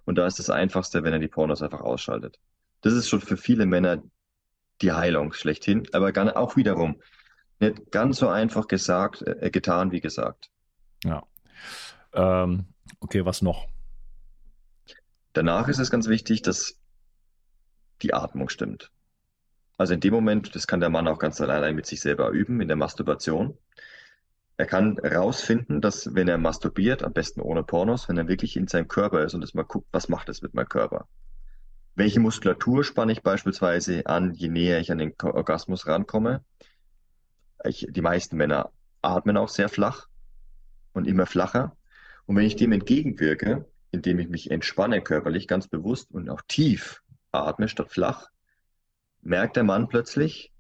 Und 0.05 0.17
da 0.17 0.27
ist 0.27 0.39
das 0.39 0.51
Einfachste, 0.51 1.05
wenn 1.05 1.13
er 1.13 1.19
die 1.19 1.29
Pornos 1.29 1.63
einfach 1.63 1.81
ausschaltet. 1.81 2.39
Das 2.81 2.93
ist 2.93 3.09
schon 3.09 3.21
für 3.21 3.37
viele 3.37 3.67
Männer 3.67 4.03
die 4.81 4.93
Heilung 4.93 5.33
schlechthin, 5.33 5.87
aber 5.93 6.13
gar, 6.13 6.37
auch 6.37 6.57
wiederum 6.57 7.01
nicht 7.61 7.91
ganz 7.91 8.19
so 8.19 8.29
einfach 8.29 8.69
gesagt, 8.69 9.23
äh, 9.23 9.51
getan 9.51 9.91
wie 9.91 10.01
gesagt. 10.01 10.51
Ja. 11.05 11.25
Ähm, 12.13 12.67
okay, 13.01 13.25
was 13.25 13.43
noch? 13.43 13.67
Danach 15.33 15.69
ist 15.69 15.79
es 15.79 15.91
ganz 15.91 16.09
wichtig, 16.09 16.43
dass 16.43 16.79
die 18.03 18.15
Atmung 18.15 18.49
stimmt. 18.49 18.91
Also 19.79 19.95
in 19.95 20.01
dem 20.01 20.13
Moment, 20.13 20.55
das 20.57 20.67
kann 20.67 20.81
der 20.81 20.91
Mann 20.91 21.07
auch 21.07 21.21
ganz 21.21 21.41
allein 21.41 21.77
mit 21.77 21.87
sich 21.87 22.01
selber 22.01 22.31
üben, 22.31 22.61
in 22.61 22.67
der 22.67 22.77
Masturbation. 22.77 23.57
Er 24.57 24.67
kann 24.67 24.99
rausfinden, 24.99 25.81
dass 25.81 26.17
wenn 26.17 26.27
er 26.27 26.37
masturbiert, 26.37 27.05
am 27.05 27.13
besten 27.13 27.41
ohne 27.41 27.63
Pornos, 27.63 28.09
wenn 28.09 28.19
er 28.19 28.27
wirklich 28.27 28.57
in 28.57 28.67
seinem 28.67 28.89
Körper 28.89 29.25
ist 29.25 29.35
und 29.35 29.41
das 29.41 29.55
mal 29.55 29.63
guckt, 29.63 29.87
was 29.93 30.09
macht 30.09 30.29
es 30.29 30.43
mit 30.43 30.53
meinem 30.53 30.69
Körper? 30.69 31.07
Welche 31.95 32.19
Muskulatur 32.19 32.83
spanne 32.83 33.13
ich 33.13 33.23
beispielsweise 33.23 34.05
an, 34.07 34.35
je 34.35 34.49
näher 34.49 34.81
ich 34.81 34.91
an 34.91 34.99
den 34.99 35.15
Orgasmus 35.23 35.87
rankomme? 35.87 36.45
Ich, 37.65 37.87
die 37.89 38.03
meisten 38.03 38.37
Männer 38.37 38.73
atmen 39.01 39.37
auch 39.37 39.49
sehr 39.49 39.69
flach 39.69 40.09
und 40.93 41.07
immer 41.07 41.27
flacher. 41.27 41.77
Und 42.27 42.35
wenn 42.35 42.45
ich 42.45 42.57
dem 42.57 42.73
entgegenwirke, 42.73 43.65
indem 43.93 44.19
ich 44.19 44.29
mich 44.29 44.51
entspanne 44.51 45.03
körperlich, 45.03 45.47
ganz 45.47 45.69
bewusst 45.69 46.11
und 46.11 46.29
auch 46.29 46.43
tief 46.49 47.01
atme 47.31 47.69
statt 47.69 47.93
flach, 47.93 48.29
merkt 49.29 49.57
der 49.57 49.65
Mann 49.65 49.89
plötzlich, 49.89 50.53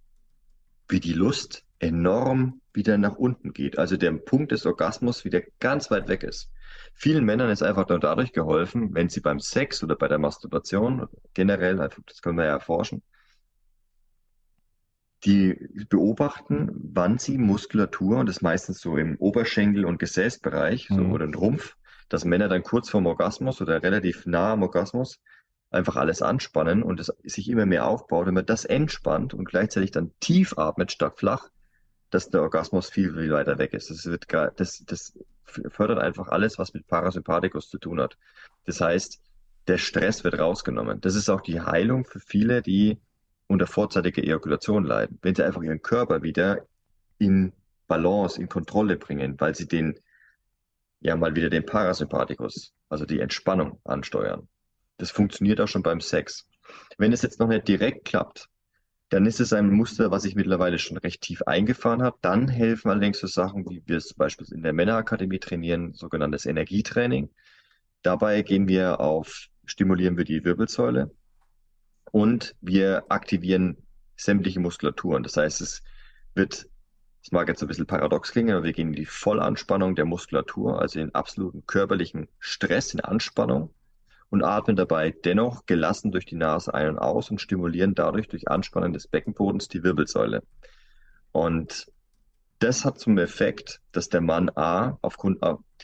wie 0.88 1.00
die 1.00 1.12
Lust 1.12 1.64
enorm 1.78 2.60
wieder 2.72 2.98
nach 2.98 3.16
unten 3.16 3.52
geht. 3.52 3.78
Also 3.78 3.96
der 3.96 4.12
Punkt 4.12 4.52
des 4.52 4.66
Orgasmus 4.66 5.24
wieder 5.24 5.42
ganz 5.58 5.90
weit 5.90 6.08
weg 6.08 6.22
ist. 6.22 6.50
Vielen 6.94 7.24
Männern 7.24 7.50
ist 7.50 7.62
einfach 7.62 7.88
nur 7.88 7.98
dadurch 7.98 8.32
geholfen, 8.32 8.94
wenn 8.94 9.08
sie 9.08 9.20
beim 9.20 9.40
Sex 9.40 9.82
oder 9.82 9.96
bei 9.96 10.08
der 10.08 10.18
Masturbation 10.18 11.08
generell, 11.34 11.76
das 11.76 12.22
können 12.22 12.38
wir 12.38 12.44
ja 12.44 12.52
erforschen, 12.52 13.02
die 15.24 15.54
beobachten, 15.88 16.70
wann 16.92 17.18
sie 17.18 17.38
Muskulatur, 17.38 18.18
und 18.18 18.28
das 18.28 18.40
meistens 18.40 18.80
so 18.80 18.96
im 18.96 19.16
Oberschenkel- 19.16 19.84
und 19.84 19.98
Gesäßbereich, 19.98 20.90
mhm. 20.90 20.96
so, 20.96 21.02
oder 21.06 21.24
im 21.24 21.34
Rumpf, 21.34 21.76
dass 22.08 22.24
Männer 22.24 22.48
dann 22.48 22.62
kurz 22.62 22.88
vorm 22.90 23.06
Orgasmus 23.06 23.60
oder 23.60 23.82
relativ 23.82 24.26
nah 24.26 24.52
am 24.52 24.62
Orgasmus 24.62 25.20
einfach 25.70 25.96
alles 25.96 26.22
anspannen 26.22 26.82
und 26.82 27.00
es 27.00 27.12
sich 27.24 27.48
immer 27.48 27.66
mehr 27.66 27.86
aufbaut, 27.86 28.26
wenn 28.26 28.34
man 28.34 28.46
das 28.46 28.64
entspannt 28.64 29.34
und 29.34 29.44
gleichzeitig 29.44 29.90
dann 29.90 30.12
tief 30.20 30.56
atmet 30.56 30.92
statt 30.92 31.18
flach, 31.18 31.50
dass 32.10 32.30
der 32.30 32.42
Orgasmus 32.42 32.88
viel, 32.88 33.12
viel 33.12 33.30
weiter 33.32 33.58
weg 33.58 33.74
ist. 33.74 33.90
Das, 33.90 34.06
wird, 34.06 34.26
das, 34.32 34.82
das 34.86 35.18
fördert 35.44 35.98
einfach 35.98 36.28
alles, 36.28 36.58
was 36.58 36.72
mit 36.72 36.86
Parasympathikus 36.86 37.68
zu 37.68 37.78
tun 37.78 38.00
hat. 38.00 38.16
Das 38.64 38.80
heißt, 38.80 39.20
der 39.66 39.78
Stress 39.78 40.24
wird 40.24 40.38
rausgenommen. 40.38 41.00
Das 41.02 41.14
ist 41.14 41.28
auch 41.28 41.42
die 41.42 41.60
Heilung 41.60 42.06
für 42.06 42.20
viele, 42.20 42.62
die 42.62 42.98
unter 43.46 43.66
vorzeitiger 43.66 44.22
Ejakulation 44.22 44.84
leiden. 44.84 45.18
Wenn 45.20 45.34
sie 45.34 45.44
einfach 45.44 45.62
ihren 45.62 45.82
Körper 45.82 46.22
wieder 46.22 46.66
in 47.18 47.52
Balance, 47.86 48.40
in 48.40 48.48
Kontrolle 48.48 48.96
bringen, 48.96 49.38
weil 49.38 49.54
sie 49.54 49.68
den, 49.68 49.98
ja 51.00 51.16
mal 51.16 51.34
wieder 51.34 51.50
den 51.50 51.66
Parasympathikus, 51.66 52.72
also 52.88 53.04
die 53.04 53.20
Entspannung 53.20 53.80
ansteuern. 53.84 54.48
Das 54.98 55.10
funktioniert 55.10 55.60
auch 55.60 55.68
schon 55.68 55.82
beim 55.82 56.00
Sex. 56.00 56.46
Wenn 56.98 57.12
es 57.12 57.22
jetzt 57.22 57.40
noch 57.40 57.48
nicht 57.48 57.66
direkt 57.66 58.04
klappt, 58.04 58.48
dann 59.08 59.24
ist 59.24 59.40
es 59.40 59.52
ein 59.52 59.70
Muster, 59.70 60.10
was 60.10 60.24
sich 60.24 60.34
mittlerweile 60.34 60.78
schon 60.78 60.98
recht 60.98 61.22
tief 61.22 61.42
eingefahren 61.42 62.02
hat. 62.02 62.16
Dann 62.20 62.48
helfen 62.48 62.90
allerdings 62.90 63.20
so 63.20 63.26
Sachen, 63.26 63.68
wie 63.70 63.82
wir 63.86 63.96
es 63.96 64.12
beispielsweise 64.12 64.56
in 64.56 64.62
der 64.62 64.74
Männerakademie 64.74 65.38
trainieren, 65.38 65.94
sogenanntes 65.94 66.44
Energietraining. 66.44 67.30
Dabei 68.02 68.42
gehen 68.42 68.68
wir 68.68 69.00
auf, 69.00 69.48
stimulieren 69.64 70.18
wir 70.18 70.24
die 70.24 70.44
Wirbelsäule 70.44 71.10
und 72.10 72.54
wir 72.60 73.04
aktivieren 73.08 73.78
sämtliche 74.16 74.60
Muskulaturen. 74.60 75.22
Das 75.22 75.36
heißt, 75.36 75.60
es 75.62 75.82
wird, 76.34 76.68
es 77.22 77.32
mag 77.32 77.48
jetzt 77.48 77.62
ein 77.62 77.68
bisschen 77.68 77.86
paradox 77.86 78.32
klingen, 78.32 78.56
aber 78.56 78.64
wir 78.64 78.72
gehen 78.72 78.88
in 78.88 78.94
die 78.94 79.06
Vollanspannung 79.06 79.94
der 79.94 80.04
Muskulatur, 80.04 80.80
also 80.82 81.00
in 81.00 81.14
absoluten 81.14 81.64
körperlichen 81.66 82.28
Stress, 82.40 82.92
in 82.92 83.00
Anspannung 83.00 83.72
und 84.30 84.42
atmen 84.42 84.76
dabei 84.76 85.10
dennoch 85.10 85.66
gelassen 85.66 86.12
durch 86.12 86.26
die 86.26 86.36
Nase 86.36 86.74
ein 86.74 86.90
und 86.90 86.98
aus 86.98 87.30
und 87.30 87.40
stimulieren 87.40 87.94
dadurch 87.94 88.28
durch 88.28 88.48
Anspannen 88.48 88.92
des 88.92 89.06
Beckenbodens 89.06 89.68
die 89.68 89.82
Wirbelsäule. 89.82 90.42
Und 91.32 91.86
das 92.58 92.84
hat 92.84 92.98
zum 92.98 93.18
Effekt, 93.18 93.80
dass 93.92 94.08
der 94.08 94.20
Mann 94.20 94.50
A 94.54 94.98
aufgrund 95.00 95.40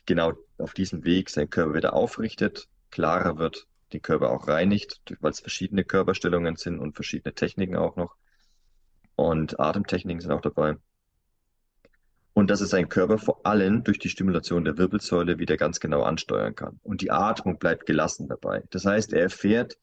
genau 0.06 0.32
auf 0.58 0.74
diesem 0.74 1.04
Weg 1.04 1.30
seinen 1.30 1.50
Körper 1.50 1.74
wieder 1.74 1.94
aufrichtet, 1.94 2.68
klarer 2.90 3.38
wird, 3.38 3.66
den 3.92 4.02
Körper 4.02 4.30
auch 4.30 4.48
reinigt, 4.48 5.00
weil 5.20 5.30
es 5.30 5.40
verschiedene 5.40 5.84
Körperstellungen 5.84 6.56
sind 6.56 6.78
und 6.80 6.94
verschiedene 6.94 7.34
Techniken 7.34 7.76
auch 7.76 7.96
noch. 7.96 8.16
Und 9.16 9.60
Atemtechniken 9.60 10.20
sind 10.20 10.32
auch 10.32 10.40
dabei 10.40 10.76
und 12.34 12.50
dass 12.50 12.60
es 12.60 12.70
seinen 12.70 12.88
Körper 12.88 13.18
vor 13.18 13.46
allem 13.46 13.84
durch 13.84 13.98
die 13.98 14.08
Stimulation 14.08 14.64
der 14.64 14.76
Wirbelsäule 14.76 15.38
wieder 15.38 15.56
ganz 15.56 15.80
genau 15.80 16.02
ansteuern 16.02 16.54
kann. 16.54 16.80
Und 16.82 17.00
die 17.00 17.10
Atmung 17.10 17.58
bleibt 17.58 17.86
gelassen 17.86 18.28
dabei. 18.28 18.64
Das 18.70 18.84
heißt, 18.84 19.12
er 19.12 19.22
erfährt 19.22 19.78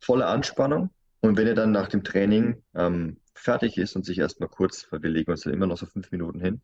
volle 0.00 0.26
Anspannung 0.26 0.90
und 1.20 1.38
wenn 1.38 1.46
er 1.46 1.54
dann 1.54 1.70
nach 1.70 1.88
dem 1.88 2.02
Training 2.02 2.62
ähm, 2.74 3.18
fertig 3.34 3.78
ist 3.78 3.94
und 3.94 4.04
sich 4.04 4.18
erstmal 4.18 4.48
kurz, 4.48 4.88
weil 4.90 5.02
wir 5.02 5.10
legen 5.10 5.30
uns 5.30 5.42
dann 5.42 5.54
immer 5.54 5.66
noch 5.66 5.78
so 5.78 5.86
fünf 5.86 6.10
Minuten 6.10 6.40
hin, 6.40 6.60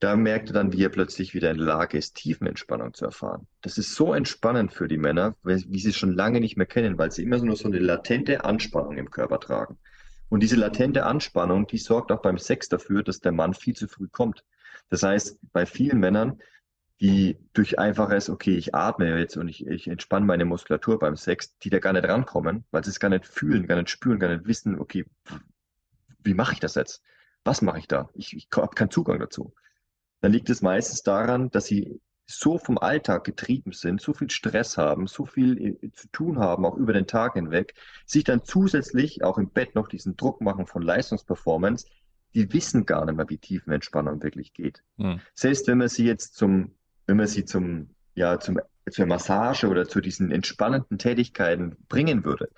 da 0.00 0.16
merkt 0.16 0.50
er 0.50 0.54
dann, 0.54 0.72
wie 0.72 0.82
er 0.82 0.90
plötzlich 0.90 1.32
wieder 1.32 1.50
in 1.50 1.56
der 1.56 1.66
Lage 1.66 1.96
ist, 1.96 2.16
Tiefenentspannung 2.16 2.92
zu 2.92 3.06
erfahren. 3.06 3.46
Das 3.62 3.78
ist 3.78 3.94
so 3.94 4.12
entspannend 4.12 4.72
für 4.72 4.88
die 4.88 4.98
Männer, 4.98 5.36
wie 5.42 5.78
sie 5.78 5.88
es 5.88 5.96
schon 5.96 6.12
lange 6.12 6.40
nicht 6.40 6.56
mehr 6.56 6.66
kennen, 6.66 6.98
weil 6.98 7.12
sie 7.12 7.22
immer 7.22 7.38
nur 7.38 7.56
so 7.56 7.68
eine 7.68 7.78
latente 7.78 8.44
Anspannung 8.44 8.98
im 8.98 9.10
Körper 9.10 9.40
tragen. 9.40 9.78
Und 10.28 10.42
diese 10.42 10.56
latente 10.56 11.06
Anspannung, 11.06 11.66
die 11.66 11.78
sorgt 11.78 12.10
auch 12.10 12.22
beim 12.22 12.38
Sex 12.38 12.68
dafür, 12.68 13.02
dass 13.02 13.20
der 13.20 13.32
Mann 13.32 13.54
viel 13.54 13.74
zu 13.74 13.86
früh 13.88 14.08
kommt. 14.08 14.44
Das 14.88 15.02
heißt, 15.02 15.38
bei 15.52 15.66
vielen 15.66 16.00
Männern, 16.00 16.40
die 17.00 17.38
durch 17.52 17.78
einfaches, 17.78 18.30
okay, 18.30 18.56
ich 18.56 18.74
atme 18.74 19.18
jetzt 19.18 19.36
und 19.36 19.48
ich, 19.48 19.66
ich 19.66 19.86
entspanne 19.86 20.26
meine 20.26 20.44
Muskulatur 20.44 20.98
beim 20.98 21.16
Sex, 21.16 21.56
die 21.58 21.70
da 21.70 21.78
gar 21.78 21.92
nicht 21.92 22.08
rankommen, 22.08 22.64
weil 22.70 22.84
sie 22.84 22.90
es 22.90 23.00
gar 23.00 23.10
nicht 23.10 23.26
fühlen, 23.26 23.66
gar 23.66 23.76
nicht 23.76 23.90
spüren, 23.90 24.18
gar 24.18 24.34
nicht 24.34 24.46
wissen, 24.46 24.78
okay, 24.78 25.04
wie 26.24 26.34
mache 26.34 26.54
ich 26.54 26.60
das 26.60 26.74
jetzt? 26.74 27.02
Was 27.44 27.62
mache 27.62 27.78
ich 27.78 27.86
da? 27.86 28.08
Ich, 28.14 28.34
ich 28.34 28.48
habe 28.56 28.74
keinen 28.74 28.90
Zugang 28.90 29.20
dazu. 29.20 29.54
Dann 30.20 30.32
liegt 30.32 30.50
es 30.50 30.62
meistens 30.62 31.02
daran, 31.02 31.50
dass 31.50 31.66
sie 31.66 32.00
so 32.26 32.58
vom 32.58 32.76
Alltag 32.78 33.24
getrieben 33.24 33.72
sind, 33.72 34.00
so 34.00 34.12
viel 34.12 34.30
Stress 34.30 34.76
haben, 34.76 35.06
so 35.06 35.24
viel 35.24 35.78
äh, 35.82 35.90
zu 35.92 36.08
tun 36.08 36.38
haben, 36.38 36.64
auch 36.66 36.76
über 36.76 36.92
den 36.92 37.06
Tag 37.06 37.34
hinweg, 37.34 37.74
sich 38.04 38.24
dann 38.24 38.44
zusätzlich 38.44 39.22
auch 39.22 39.38
im 39.38 39.50
Bett 39.50 39.74
noch 39.74 39.88
diesen 39.88 40.16
Druck 40.16 40.40
machen 40.40 40.66
von 40.66 40.82
Leistungsperformance, 40.82 41.86
die 42.34 42.52
wissen 42.52 42.84
gar 42.84 43.06
nicht 43.06 43.16
mehr, 43.16 43.28
wie 43.28 43.38
Tiefenentspannung 43.38 44.22
wirklich 44.22 44.52
geht. 44.52 44.82
Hm. 44.98 45.20
Selbst 45.34 45.68
wenn 45.68 45.78
man 45.78 45.88
sie 45.88 46.04
jetzt 46.04 46.34
zum, 46.34 46.74
wenn 47.06 47.16
man 47.16 47.28
sie 47.28 47.44
zum, 47.44 47.90
ja, 48.14 48.40
zum, 48.40 48.60
zur 48.90 49.06
Massage 49.06 49.68
oder 49.68 49.88
zu 49.88 50.00
diesen 50.00 50.32
entspannenden 50.32 50.98
Tätigkeiten 50.98 51.76
bringen 51.88 52.24
würde, 52.24 52.50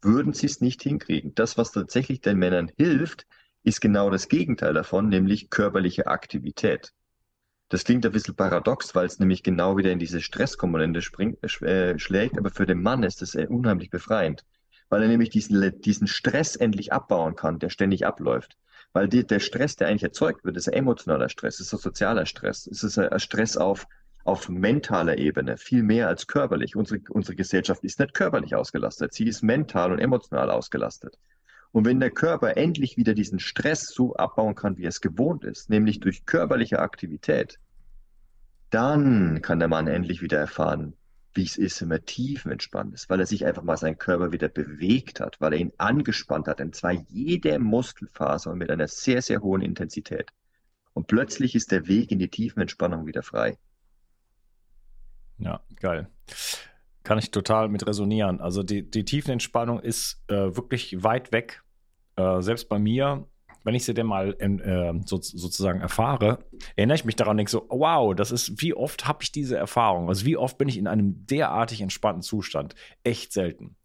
würden 0.00 0.32
sie 0.32 0.46
es 0.46 0.60
nicht 0.60 0.82
hinkriegen. 0.82 1.34
Das, 1.34 1.58
was 1.58 1.72
tatsächlich 1.72 2.20
den 2.20 2.38
Männern 2.38 2.70
hilft, 2.76 3.26
ist 3.64 3.80
genau 3.80 4.10
das 4.10 4.28
Gegenteil 4.28 4.74
davon, 4.74 5.08
nämlich 5.08 5.50
körperliche 5.50 6.06
Aktivität. 6.06 6.92
Das 7.70 7.84
klingt 7.84 8.06
ein 8.06 8.12
bisschen 8.12 8.34
paradox, 8.34 8.94
weil 8.94 9.06
es 9.06 9.18
nämlich 9.18 9.42
genau 9.42 9.76
wieder 9.76 9.92
in 9.92 9.98
diese 9.98 10.22
Stresskomponente 10.22 11.02
springt, 11.02 11.42
äh, 11.62 11.98
schlägt, 11.98 12.38
aber 12.38 12.50
für 12.50 12.64
den 12.64 12.82
Mann 12.82 13.02
ist 13.02 13.20
es 13.20 13.34
äh, 13.34 13.46
unheimlich 13.46 13.90
befreiend, 13.90 14.44
weil 14.88 15.02
er 15.02 15.08
nämlich 15.08 15.28
diesen, 15.28 15.78
diesen 15.82 16.06
Stress 16.06 16.56
endlich 16.56 16.94
abbauen 16.94 17.36
kann, 17.36 17.58
der 17.58 17.68
ständig 17.68 18.06
abläuft. 18.06 18.56
Weil 18.94 19.06
die, 19.06 19.26
der 19.26 19.40
Stress, 19.40 19.76
der 19.76 19.88
eigentlich 19.88 20.02
erzeugt 20.02 20.44
wird, 20.44 20.56
ist 20.56 20.66
ein 20.68 20.74
emotionaler 20.74 21.28
Stress, 21.28 21.60
ist 21.60 21.74
ein 21.74 21.78
sozialer 21.78 22.24
Stress, 22.24 22.66
es 22.66 22.82
ist 22.82 22.98
ein 22.98 23.20
Stress 23.20 23.58
auf, 23.58 23.86
auf 24.24 24.48
mentaler 24.48 25.18
Ebene, 25.18 25.58
viel 25.58 25.82
mehr 25.82 26.08
als 26.08 26.26
körperlich. 26.26 26.74
Unsere, 26.74 27.00
unsere 27.10 27.36
Gesellschaft 27.36 27.84
ist 27.84 28.00
nicht 28.00 28.14
körperlich 28.14 28.54
ausgelastet, 28.54 29.12
sie 29.12 29.28
ist 29.28 29.42
mental 29.42 29.92
und 29.92 29.98
emotional 29.98 30.50
ausgelastet. 30.50 31.18
Und 31.72 31.84
wenn 31.84 32.00
der 32.00 32.10
Körper 32.10 32.56
endlich 32.56 32.96
wieder 32.96 33.14
diesen 33.14 33.38
Stress 33.38 33.88
so 33.88 34.14
abbauen 34.14 34.54
kann, 34.54 34.78
wie 34.78 34.84
er 34.84 34.88
es 34.88 35.00
gewohnt 35.00 35.44
ist, 35.44 35.68
nämlich 35.70 36.00
durch 36.00 36.24
körperliche 36.24 36.78
Aktivität, 36.78 37.58
dann 38.70 39.42
kann 39.42 39.58
der 39.58 39.68
Mann 39.68 39.86
endlich 39.86 40.22
wieder 40.22 40.38
erfahren, 40.38 40.94
wie 41.34 41.44
es 41.44 41.56
ist, 41.56 41.80
wenn 41.82 41.90
er 41.90 42.04
tiefenentspannt 42.04 42.94
ist, 42.94 43.08
weil 43.10 43.20
er 43.20 43.26
sich 43.26 43.44
einfach 43.44 43.62
mal 43.62 43.76
seinen 43.76 43.98
Körper 43.98 44.32
wieder 44.32 44.48
bewegt 44.48 45.20
hat, 45.20 45.40
weil 45.40 45.52
er 45.52 45.58
ihn 45.60 45.72
angespannt 45.78 46.48
hat, 46.48 46.60
und 46.60 46.74
zwar 46.74 46.92
jede 46.92 47.58
Muskelfaser 47.58 48.50
und 48.50 48.58
mit 48.58 48.70
einer 48.70 48.88
sehr, 48.88 49.22
sehr 49.22 49.40
hohen 49.40 49.62
Intensität. 49.62 50.30
Und 50.94 51.06
plötzlich 51.06 51.54
ist 51.54 51.70
der 51.70 51.86
Weg 51.86 52.10
in 52.10 52.18
die 52.18 52.28
Tiefenentspannung 52.28 53.06
wieder 53.06 53.22
frei. 53.22 53.58
Ja, 55.38 55.60
geil 55.76 56.08
kann 57.02 57.18
ich 57.18 57.30
total 57.30 57.68
mit 57.68 57.86
resonieren. 57.86 58.40
Also 58.40 58.62
die, 58.62 58.88
die 58.88 59.04
Tiefenentspannung 59.04 59.80
ist 59.80 60.22
äh, 60.28 60.56
wirklich 60.56 61.02
weit 61.02 61.32
weg. 61.32 61.62
Äh, 62.16 62.42
selbst 62.42 62.68
bei 62.68 62.78
mir, 62.78 63.26
wenn 63.64 63.74
ich 63.74 63.84
sie 63.84 63.94
denn 63.94 64.06
mal 64.06 64.36
äh, 64.38 64.92
so, 65.06 65.18
sozusagen 65.20 65.80
erfahre, 65.80 66.38
erinnere 66.76 66.96
ich 66.96 67.04
mich 67.04 67.16
daran 67.16 67.32
und 67.32 67.36
denke 67.38 67.50
so, 67.50 67.66
wow, 67.70 68.14
das 68.14 68.30
ist, 68.30 68.60
wie 68.60 68.74
oft 68.74 69.06
habe 69.06 69.22
ich 69.22 69.32
diese 69.32 69.56
Erfahrung? 69.56 70.08
Also 70.08 70.26
wie 70.26 70.36
oft 70.36 70.58
bin 70.58 70.68
ich 70.68 70.76
in 70.76 70.86
einem 70.86 71.26
derartig 71.26 71.80
entspannten 71.80 72.22
Zustand? 72.22 72.74
Echt 73.04 73.32
selten. 73.32 73.76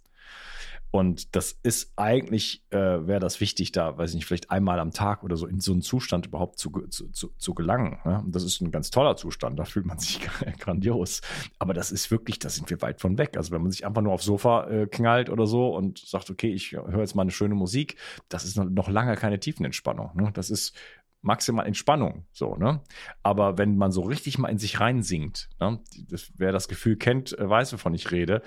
Und 0.96 1.36
das 1.36 1.58
ist 1.64 1.92
eigentlich, 1.96 2.64
äh, 2.70 2.78
wäre 2.78 3.20
das 3.20 3.42
wichtig, 3.42 3.72
da, 3.72 3.98
weiß 3.98 4.12
ich 4.12 4.18
nicht, 4.18 4.26
vielleicht 4.28 4.52
einmal 4.52 4.80
am 4.80 4.92
Tag 4.92 5.24
oder 5.24 5.36
so 5.38 5.48
in 5.48 5.60
so 5.60 5.72
einen 5.72 5.82
Zustand 5.82 6.28
überhaupt 6.28 6.60
zu, 6.60 6.70
zu, 6.90 7.10
zu, 7.10 7.30
zu 7.36 7.56
gelangen. 7.56 7.98
Ne? 8.06 8.22
Und 8.24 8.36
das 8.36 8.44
ist 8.44 8.62
ein 8.62 8.70
ganz 8.70 8.92
toller 8.92 9.16
Zustand, 9.16 9.58
da 9.58 9.66
fühlt 9.66 9.88
man 9.88 9.98
sich 9.98 10.22
grandios. 10.60 11.22
Aber 11.58 11.74
das 11.74 11.92
ist 11.92 12.12
wirklich, 12.12 12.38
da 12.38 12.50
sind 12.50 12.70
wir 12.70 12.80
weit 12.84 13.02
von 13.02 13.18
weg. 13.18 13.38
Also 13.38 13.52
wenn 13.54 13.64
man 13.64 13.72
sich 13.72 13.88
einfach 13.88 14.04
nur 14.04 14.14
aufs 14.14 14.26
Sofa 14.26 14.70
äh, 14.70 14.86
knallt 14.86 15.32
oder 15.32 15.48
so 15.48 15.76
und 15.76 15.98
sagt, 15.98 16.30
okay, 16.30 16.54
ich 16.54 16.74
höre 16.74 17.00
jetzt 17.00 17.16
mal 17.16 17.24
eine 17.24 17.32
schöne 17.32 17.56
Musik, 17.56 17.98
das 18.30 18.46
ist 18.46 18.56
noch, 18.56 18.88
lange 18.88 19.16
keine 19.16 19.40
Tiefenentspannung. 19.40 20.12
Ne? 20.14 20.30
Das 20.36 20.52
ist 20.52 20.78
maximal 21.24 21.66
Entspannung, 21.66 22.26
so, 22.34 22.56
ne? 22.56 22.82
Aber 23.24 23.58
wenn 23.58 23.78
man 23.78 23.92
so 23.92 24.02
richtig 24.02 24.38
mal 24.38 24.50
in 24.50 24.58
sich 24.60 24.80
reinsinkt, 24.80 25.50
ne? 25.60 25.80
Das, 26.10 26.32
wer 26.36 26.52
das 26.52 26.68
Gefühl 26.68 26.98
kennt, 26.98 27.38
äh, 27.40 27.50
weiß, 27.50 27.74
wovon 27.74 27.94
ich 27.94 28.12
rede. 28.12 28.44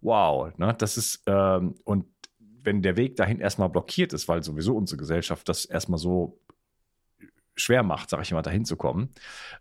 Wow, 0.00 0.56
ne? 0.58 0.74
Das 0.78 0.96
ist, 0.96 1.22
ähm, 1.26 1.74
und 1.84 2.06
wenn 2.62 2.82
der 2.82 2.96
Weg 2.96 3.16
dahin 3.16 3.40
erstmal 3.40 3.68
blockiert 3.68 4.12
ist, 4.12 4.28
weil 4.28 4.42
sowieso 4.42 4.76
unsere 4.76 4.98
Gesellschaft 4.98 5.48
das 5.48 5.64
erstmal 5.64 5.98
so 5.98 6.38
schwer 7.60 7.82
macht, 7.82 8.10
sage 8.10 8.22
ich 8.22 8.32
mal, 8.32 8.42
dahin 8.42 8.64
zu 8.64 8.76
kommen, 8.76 9.10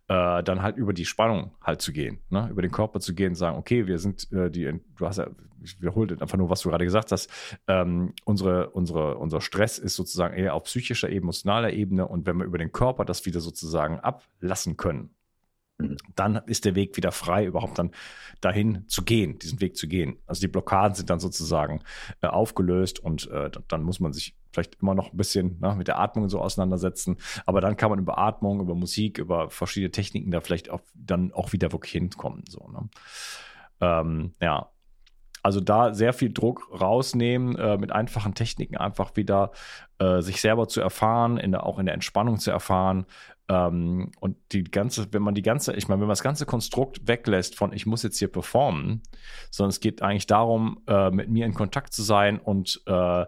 äh, 0.07 0.43
dann 0.43 0.61
halt 0.61 0.77
über 0.77 0.93
die 0.93 1.05
Spannung 1.05 1.51
halt 1.61 1.81
zu 1.81 1.91
gehen, 1.91 2.19
ne? 2.29 2.47
über 2.51 2.61
den 2.61 2.71
Körper 2.71 2.99
zu 2.99 3.13
gehen 3.15 3.29
und 3.29 3.35
sagen, 3.35 3.57
okay, 3.57 3.87
wir 3.87 3.99
sind 3.99 4.31
äh, 4.31 4.49
die, 4.49 4.79
du 4.95 5.05
hast 5.05 5.17
ja, 5.17 5.27
ich 5.63 5.81
wiederhole 5.81 6.19
einfach 6.21 6.37
nur, 6.37 6.49
was 6.49 6.61
du 6.61 6.69
gerade 6.69 6.85
gesagt 6.85 7.11
hast, 7.11 7.29
ähm, 7.67 8.13
unsere, 8.23 8.69
unsere, 8.69 9.17
unser 9.17 9.41
Stress 9.41 9.79
ist 9.79 9.95
sozusagen 9.95 10.35
eher 10.35 10.53
auf 10.53 10.63
psychischer, 10.63 11.09
emotionaler 11.09 11.73
Ebene 11.73 12.07
und 12.07 12.25
wenn 12.25 12.37
wir 12.37 12.45
über 12.45 12.59
den 12.59 12.71
Körper 12.71 13.05
das 13.05 13.25
wieder 13.25 13.39
sozusagen 13.39 13.99
ablassen 13.99 14.77
können, 14.77 15.09
dann 16.15 16.37
ist 16.47 16.65
der 16.65 16.75
Weg 16.75 16.97
wieder 16.97 17.11
frei, 17.11 17.45
überhaupt 17.45 17.77
dann 17.77 17.91
dahin 18.41 18.87
zu 18.87 19.03
gehen, 19.03 19.37
diesen 19.39 19.61
Weg 19.61 19.75
zu 19.77 19.87
gehen. 19.87 20.17
Also 20.25 20.41
die 20.41 20.47
Blockaden 20.47 20.95
sind 20.95 21.09
dann 21.09 21.19
sozusagen 21.19 21.81
äh, 22.21 22.27
aufgelöst 22.27 22.99
und 22.99 23.29
äh, 23.29 23.51
dann 23.67 23.83
muss 23.83 23.99
man 23.99 24.13
sich 24.13 24.35
vielleicht 24.51 24.81
immer 24.81 24.95
noch 24.95 25.11
ein 25.11 25.17
bisschen 25.17 25.59
ne, 25.59 25.75
mit 25.75 25.87
der 25.87 25.99
Atmung 25.99 26.29
so 26.29 26.39
auseinandersetzen. 26.39 27.17
Aber 27.45 27.61
dann 27.61 27.77
kann 27.77 27.91
man 27.91 27.99
über 27.99 28.17
Atmung, 28.17 28.59
über 28.59 28.73
Musik, 28.73 29.19
über 29.19 29.49
verschiedene 29.49 29.91
Techniken 29.91 30.31
da 30.31 30.41
vielleicht 30.41 30.69
auch 30.69 30.81
dann 30.95 31.31
auch 31.33 31.53
wieder 31.53 31.71
wirklich 31.71 31.91
hinkommen. 31.91 32.43
So, 32.49 32.67
ne? 32.69 32.89
ähm, 33.81 34.33
ja, 34.41 34.71
also 35.43 35.61
da 35.61 35.93
sehr 35.93 36.13
viel 36.13 36.33
Druck 36.33 36.67
rausnehmen, 36.71 37.55
äh, 37.55 37.77
mit 37.77 37.91
einfachen 37.91 38.33
Techniken 38.33 38.77
einfach 38.77 39.15
wieder 39.15 39.51
äh, 39.99 40.21
sich 40.21 40.41
selber 40.41 40.67
zu 40.67 40.81
erfahren, 40.81 41.37
in 41.37 41.51
der, 41.51 41.65
auch 41.65 41.79
in 41.79 41.85
der 41.85 41.93
Entspannung 41.93 42.39
zu 42.39 42.51
erfahren, 42.51 43.05
ähm, 43.49 44.11
und 44.19 44.37
die 44.51 44.63
ganze, 44.63 45.11
wenn 45.13 45.21
man 45.21 45.35
die 45.35 45.41
ganze, 45.41 45.73
ich 45.73 45.87
meine, 45.87 46.01
wenn 46.01 46.07
man 46.07 46.13
das 46.13 46.23
ganze 46.23 46.45
Konstrukt 46.45 47.07
weglässt 47.07 47.55
von 47.55 47.71
ich 47.71 47.85
muss 47.85 48.03
jetzt 48.03 48.19
hier 48.19 48.27
performen, 48.27 49.01
sondern 49.51 49.69
es 49.69 49.79
geht 49.79 50.01
eigentlich 50.01 50.27
darum, 50.27 50.81
äh, 50.87 51.11
mit 51.11 51.29
mir 51.29 51.45
in 51.45 51.53
Kontakt 51.53 51.93
zu 51.93 52.03
sein 52.03 52.39
und 52.39 52.81
äh, 52.85 53.25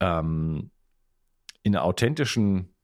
ähm, 0.00 0.70
in 1.62 1.74
einer 1.74 1.84
authentischen 1.84 2.74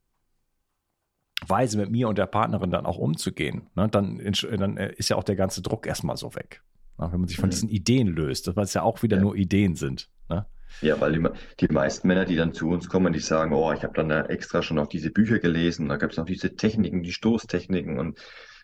Weise 1.46 1.77
mit 1.77 1.90
mir 1.90 2.09
und 2.09 2.16
der 2.16 2.27
Partnerin 2.27 2.70
dann 2.70 2.87
auch 2.87 2.96
umzugehen, 2.96 3.68
ne, 3.74 3.88
dann, 3.88 4.18
dann 4.18 4.77
ist 4.79 5.11
ja 5.11 5.16
auch 5.16 5.24
der 5.24 5.37
ganze 5.37 5.61
Druck 5.61 5.87
erstmal 5.87 6.16
so 6.16 6.35
weg. 6.35 6.62
Ne, 6.98 7.12
wenn 7.12 7.20
man 7.20 7.29
sich 7.29 7.37
von 7.37 7.48
mhm. 7.48 7.53
diesen 7.53 7.68
Ideen 7.68 8.09
löst, 8.09 8.55
weil 8.57 8.64
es 8.64 8.72
ja 8.72 8.83
auch 8.83 9.03
wieder 9.03 9.18
ja. 9.18 9.22
nur 9.22 9.37
Ideen 9.37 9.74
sind. 9.74 10.09
Ne? 10.31 10.46
Ja, 10.81 11.01
weil 11.01 11.13
die, 11.13 11.29
die 11.61 11.73
meisten 11.73 12.09
Männer, 12.09 12.25
die 12.25 12.37
dann 12.37 12.53
zu 12.53 12.69
uns 12.69 12.89
kommen, 12.89 13.13
die 13.13 13.21
sagen, 13.21 13.53
oh, 13.53 13.73
ich 13.73 13.83
habe 13.83 13.95
dann 13.95 14.09
da 14.09 14.25
extra 14.27 14.63
schon 14.63 14.77
noch 14.77 14.87
diese 14.87 15.11
Bücher 15.11 15.39
gelesen, 15.39 15.89
da 15.89 15.97
gibt 15.97 16.13
es 16.13 16.19
noch 16.19 16.27
diese 16.27 16.57
Techniken, 16.57 17.03
die 17.03 17.13
Stoßtechniken 17.13 17.99
und, 17.99 18.19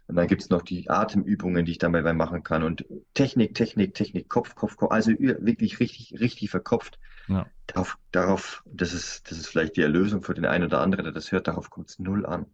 und 0.07 0.17
dann 0.17 0.27
gibt 0.27 0.43
es 0.43 0.51
noch 0.51 0.63
die 0.63 0.91
Atemübungen, 0.91 1.65
die 1.65 1.73
ich 1.73 1.79
dabei 1.79 2.13
machen 2.13 2.43
kann 2.43 2.63
und 2.63 2.85
Technik, 3.15 3.55
Technik, 3.55 3.95
Technik, 3.95 4.29
Kopf, 4.29 4.55
Kopf, 4.55 4.77
Kopf, 4.77 4.91
also 4.91 5.13
wirklich 5.13 5.81
richtig, 5.81 6.21
richtig 6.21 6.51
verkopft. 6.51 6.99
Ja. 7.29 7.47
Darauf, 7.69 7.97
darauf, 8.11 8.63
das 8.67 8.93
ist, 8.93 9.31
das 9.31 9.39
ist 9.39 9.47
vielleicht 9.47 9.77
die 9.77 9.83
Erlösung 9.83 10.23
für 10.23 10.35
den 10.35 10.47
einen 10.47 10.65
oder 10.65 10.81
anderen, 10.81 11.05
der 11.05 11.13
das 11.13 11.31
hört, 11.31 11.47
darauf 11.47 11.71
kommt 11.71 11.91
es 11.91 11.99
null 12.01 12.27
an. 12.27 12.47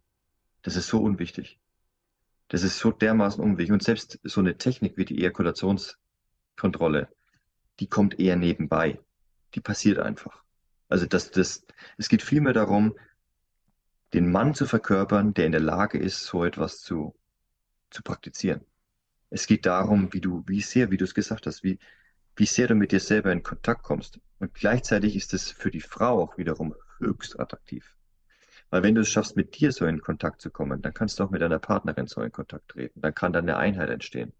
Das 0.61 0.75
ist 0.75 0.87
so 0.87 1.01
unwichtig. 1.01 1.59
Das 2.49 2.63
ist 2.63 2.77
so 2.77 2.91
dermaßen 2.91 3.43
unwichtig. 3.43 3.73
Und 3.73 3.83
selbst 3.83 4.19
so 4.23 4.39
eine 4.39 4.57
Technik 4.57 4.97
wie 4.97 5.05
die 5.05 5.17
Ejakulationskontrolle, 5.19 7.09
die 7.79 7.87
kommt 7.87 8.19
eher 8.19 8.35
nebenbei 8.35 8.99
die 9.55 9.61
passiert 9.61 9.99
einfach. 9.99 10.43
Also 10.89 11.05
das, 11.05 11.31
das, 11.31 11.65
es 11.97 12.09
geht 12.09 12.21
vielmehr 12.21 12.53
darum, 12.53 12.97
den 14.13 14.31
Mann 14.31 14.53
zu 14.53 14.65
verkörpern, 14.65 15.33
der 15.33 15.45
in 15.45 15.51
der 15.51 15.61
Lage 15.61 15.97
ist, 15.97 16.23
so 16.23 16.45
etwas 16.45 16.81
zu, 16.81 17.15
zu 17.89 18.03
praktizieren. 18.03 18.61
Es 19.29 19.47
geht 19.47 19.65
darum, 19.65 20.13
wie 20.13 20.21
du, 20.21 20.43
wie 20.47 20.61
sehr, 20.61 20.91
wie 20.91 20.97
du 20.97 21.03
es 21.03 21.13
gesagt 21.13 21.45
hast, 21.45 21.63
wie, 21.63 21.79
wie 22.37 22.45
sehr 22.45 22.67
du 22.67 22.75
mit 22.75 22.91
dir 22.91 23.01
selber 23.01 23.31
in 23.31 23.43
Kontakt 23.43 23.83
kommst. 23.83 24.19
Und 24.39 24.53
gleichzeitig 24.53 25.15
ist 25.15 25.33
es 25.33 25.51
für 25.51 25.71
die 25.71 25.81
Frau 25.81 26.21
auch 26.21 26.37
wiederum 26.37 26.75
höchst 26.99 27.39
attraktiv. 27.39 27.97
Weil 28.69 28.83
wenn 28.83 28.95
du 28.95 29.01
es 29.01 29.09
schaffst, 29.09 29.35
mit 29.35 29.59
dir 29.59 29.71
so 29.71 29.85
in 29.85 30.01
Kontakt 30.01 30.41
zu 30.41 30.49
kommen, 30.49 30.81
dann 30.81 30.93
kannst 30.93 31.19
du 31.19 31.23
auch 31.23 31.29
mit 31.29 31.41
deiner 31.41 31.59
Partnerin 31.59 32.07
so 32.07 32.21
in 32.21 32.31
Kontakt 32.31 32.69
treten. 32.69 33.01
Dann 33.01 33.13
kann 33.13 33.33
da 33.33 33.39
eine 33.39 33.57
Einheit 33.57 33.89
entstehen. 33.89 34.33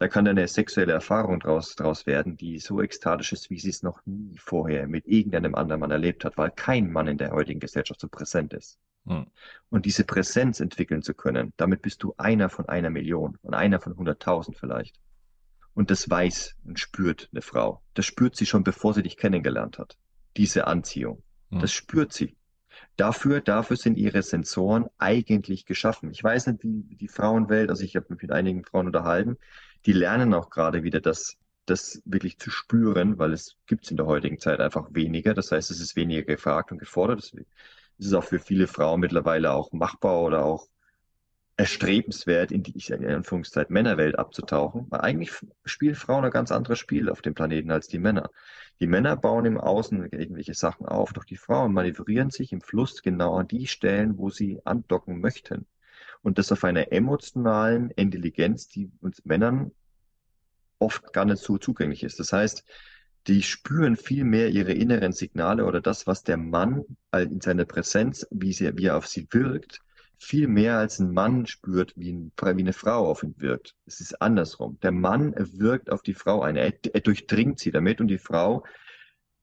Da 0.00 0.08
kann 0.08 0.24
dann 0.24 0.38
eine 0.38 0.48
sexuelle 0.48 0.94
Erfahrung 0.94 1.40
draus, 1.40 1.76
draus 1.76 2.06
werden, 2.06 2.34
die 2.34 2.58
so 2.58 2.80
ekstatisch 2.80 3.34
ist, 3.34 3.50
wie 3.50 3.58
sie 3.58 3.68
es 3.68 3.82
noch 3.82 4.00
nie 4.06 4.38
vorher 4.38 4.88
mit 4.88 5.06
irgendeinem 5.06 5.54
anderen 5.54 5.82
Mann 5.82 5.90
erlebt 5.90 6.24
hat, 6.24 6.38
weil 6.38 6.50
kein 6.50 6.90
Mann 6.90 7.06
in 7.06 7.18
der 7.18 7.32
heutigen 7.32 7.60
Gesellschaft 7.60 8.00
so 8.00 8.08
präsent 8.08 8.54
ist. 8.54 8.78
Hm. 9.04 9.26
Und 9.68 9.84
diese 9.84 10.04
Präsenz 10.04 10.60
entwickeln 10.60 11.02
zu 11.02 11.12
können, 11.12 11.52
damit 11.58 11.82
bist 11.82 12.02
du 12.02 12.14
einer 12.16 12.48
von 12.48 12.66
einer 12.66 12.88
Million 12.88 13.36
und 13.42 13.52
einer 13.52 13.78
von 13.78 13.94
hunderttausend 13.94 14.56
vielleicht. 14.56 14.98
Und 15.74 15.90
das 15.90 16.08
weiß 16.08 16.56
und 16.64 16.80
spürt 16.80 17.28
eine 17.32 17.42
Frau. 17.42 17.82
Das 17.92 18.06
spürt 18.06 18.36
sie 18.36 18.46
schon, 18.46 18.64
bevor 18.64 18.94
sie 18.94 19.02
dich 19.02 19.18
kennengelernt 19.18 19.78
hat. 19.78 19.98
Diese 20.38 20.66
Anziehung. 20.66 21.22
Hm. 21.50 21.60
Das 21.60 21.72
spürt 21.72 22.14
sie. 22.14 22.38
Dafür, 22.96 23.42
dafür 23.42 23.76
sind 23.76 23.98
ihre 23.98 24.22
Sensoren 24.22 24.86
eigentlich 24.96 25.66
geschaffen. 25.66 26.10
Ich 26.10 26.24
weiß 26.24 26.46
nicht, 26.46 26.64
wie 26.64 26.96
die 26.96 27.08
Frauenwelt, 27.08 27.68
also 27.68 27.84
ich 27.84 27.96
habe 27.96 28.06
mich 28.08 28.22
mit 28.22 28.32
einigen 28.32 28.64
Frauen 28.64 28.86
unterhalten, 28.86 29.36
die 29.86 29.92
lernen 29.92 30.34
auch 30.34 30.50
gerade 30.50 30.82
wieder 30.82 31.00
das, 31.00 31.36
das 31.66 32.02
wirklich 32.04 32.38
zu 32.38 32.50
spüren, 32.50 33.18
weil 33.18 33.32
es 33.32 33.56
gibt 33.66 33.84
es 33.84 33.90
in 33.90 33.96
der 33.96 34.06
heutigen 34.06 34.38
Zeit 34.38 34.60
einfach 34.60 34.88
weniger. 34.92 35.34
Das 35.34 35.52
heißt, 35.52 35.70
es 35.70 35.80
ist 35.80 35.96
weniger 35.96 36.22
gefragt 36.22 36.72
und 36.72 36.78
gefordert. 36.78 37.22
Deswegen 37.22 37.46
ist 37.98 38.06
es 38.06 38.14
auch 38.14 38.24
für 38.24 38.38
viele 38.38 38.66
Frauen 38.66 39.00
mittlerweile 39.00 39.52
auch 39.52 39.72
machbar 39.72 40.20
oder 40.22 40.44
auch 40.44 40.68
erstrebenswert, 41.56 42.52
in 42.52 42.62
die, 42.62 42.76
ich 42.76 42.90
in 42.90 43.06
Anführungszeichen, 43.06 43.72
Männerwelt 43.72 44.18
abzutauchen. 44.18 44.86
Weil 44.88 45.02
eigentlich 45.02 45.32
spielen 45.64 45.94
Frauen 45.94 46.24
ein 46.24 46.30
ganz 46.30 46.50
anderes 46.52 46.78
Spiel 46.78 47.10
auf 47.10 47.20
dem 47.20 47.34
Planeten 47.34 47.70
als 47.70 47.86
die 47.86 47.98
Männer. 47.98 48.30
Die 48.80 48.86
Männer 48.86 49.16
bauen 49.16 49.44
im 49.44 49.60
Außen 49.60 50.04
irgendwelche 50.10 50.54
Sachen 50.54 50.86
auf, 50.86 51.12
doch 51.12 51.24
die 51.24 51.36
Frauen 51.36 51.74
manövrieren 51.74 52.30
sich 52.30 52.52
im 52.52 52.62
Fluss 52.62 53.02
genau 53.02 53.36
an 53.36 53.46
die 53.46 53.66
Stellen, 53.66 54.16
wo 54.16 54.30
sie 54.30 54.60
andocken 54.64 55.20
möchten. 55.20 55.66
Und 56.22 56.38
das 56.38 56.52
auf 56.52 56.64
einer 56.64 56.92
emotionalen 56.92 57.90
Intelligenz, 57.90 58.68
die 58.68 58.90
uns 59.00 59.24
Männern 59.24 59.72
oft 60.78 61.12
gar 61.12 61.24
nicht 61.24 61.42
so 61.42 61.58
zugänglich 61.58 62.02
ist. 62.02 62.18
Das 62.18 62.32
heißt, 62.32 62.64
die 63.26 63.42
spüren 63.42 63.96
viel 63.96 64.24
mehr 64.24 64.48
ihre 64.48 64.72
inneren 64.72 65.12
Signale 65.12 65.64
oder 65.64 65.80
das, 65.80 66.06
was 66.06 66.22
der 66.22 66.36
Mann 66.36 66.84
in 67.14 67.40
seiner 67.40 67.66
Präsenz, 67.66 68.26
wie, 68.30 68.52
sie, 68.52 68.76
wie 68.76 68.86
er 68.86 68.96
auf 68.96 69.06
sie 69.06 69.28
wirkt, 69.30 69.80
viel 70.18 70.48
mehr 70.48 70.78
als 70.78 70.98
ein 70.98 71.12
Mann 71.12 71.46
spürt, 71.46 71.94
wie, 71.96 72.12
ein, 72.12 72.32
wie 72.38 72.60
eine 72.60 72.72
Frau 72.72 73.08
auf 73.10 73.22
ihn 73.22 73.34
wirkt. 73.38 73.74
Es 73.86 74.00
ist 74.00 74.20
andersrum. 74.20 74.78
Der 74.82 74.92
Mann 74.92 75.34
wirkt 75.36 75.90
auf 75.90 76.02
die 76.02 76.14
Frau 76.14 76.42
ein. 76.42 76.56
Er, 76.56 76.72
er 76.92 77.00
durchdringt 77.00 77.58
sie 77.58 77.70
damit 77.70 78.00
und 78.00 78.08
die 78.08 78.18
Frau 78.18 78.64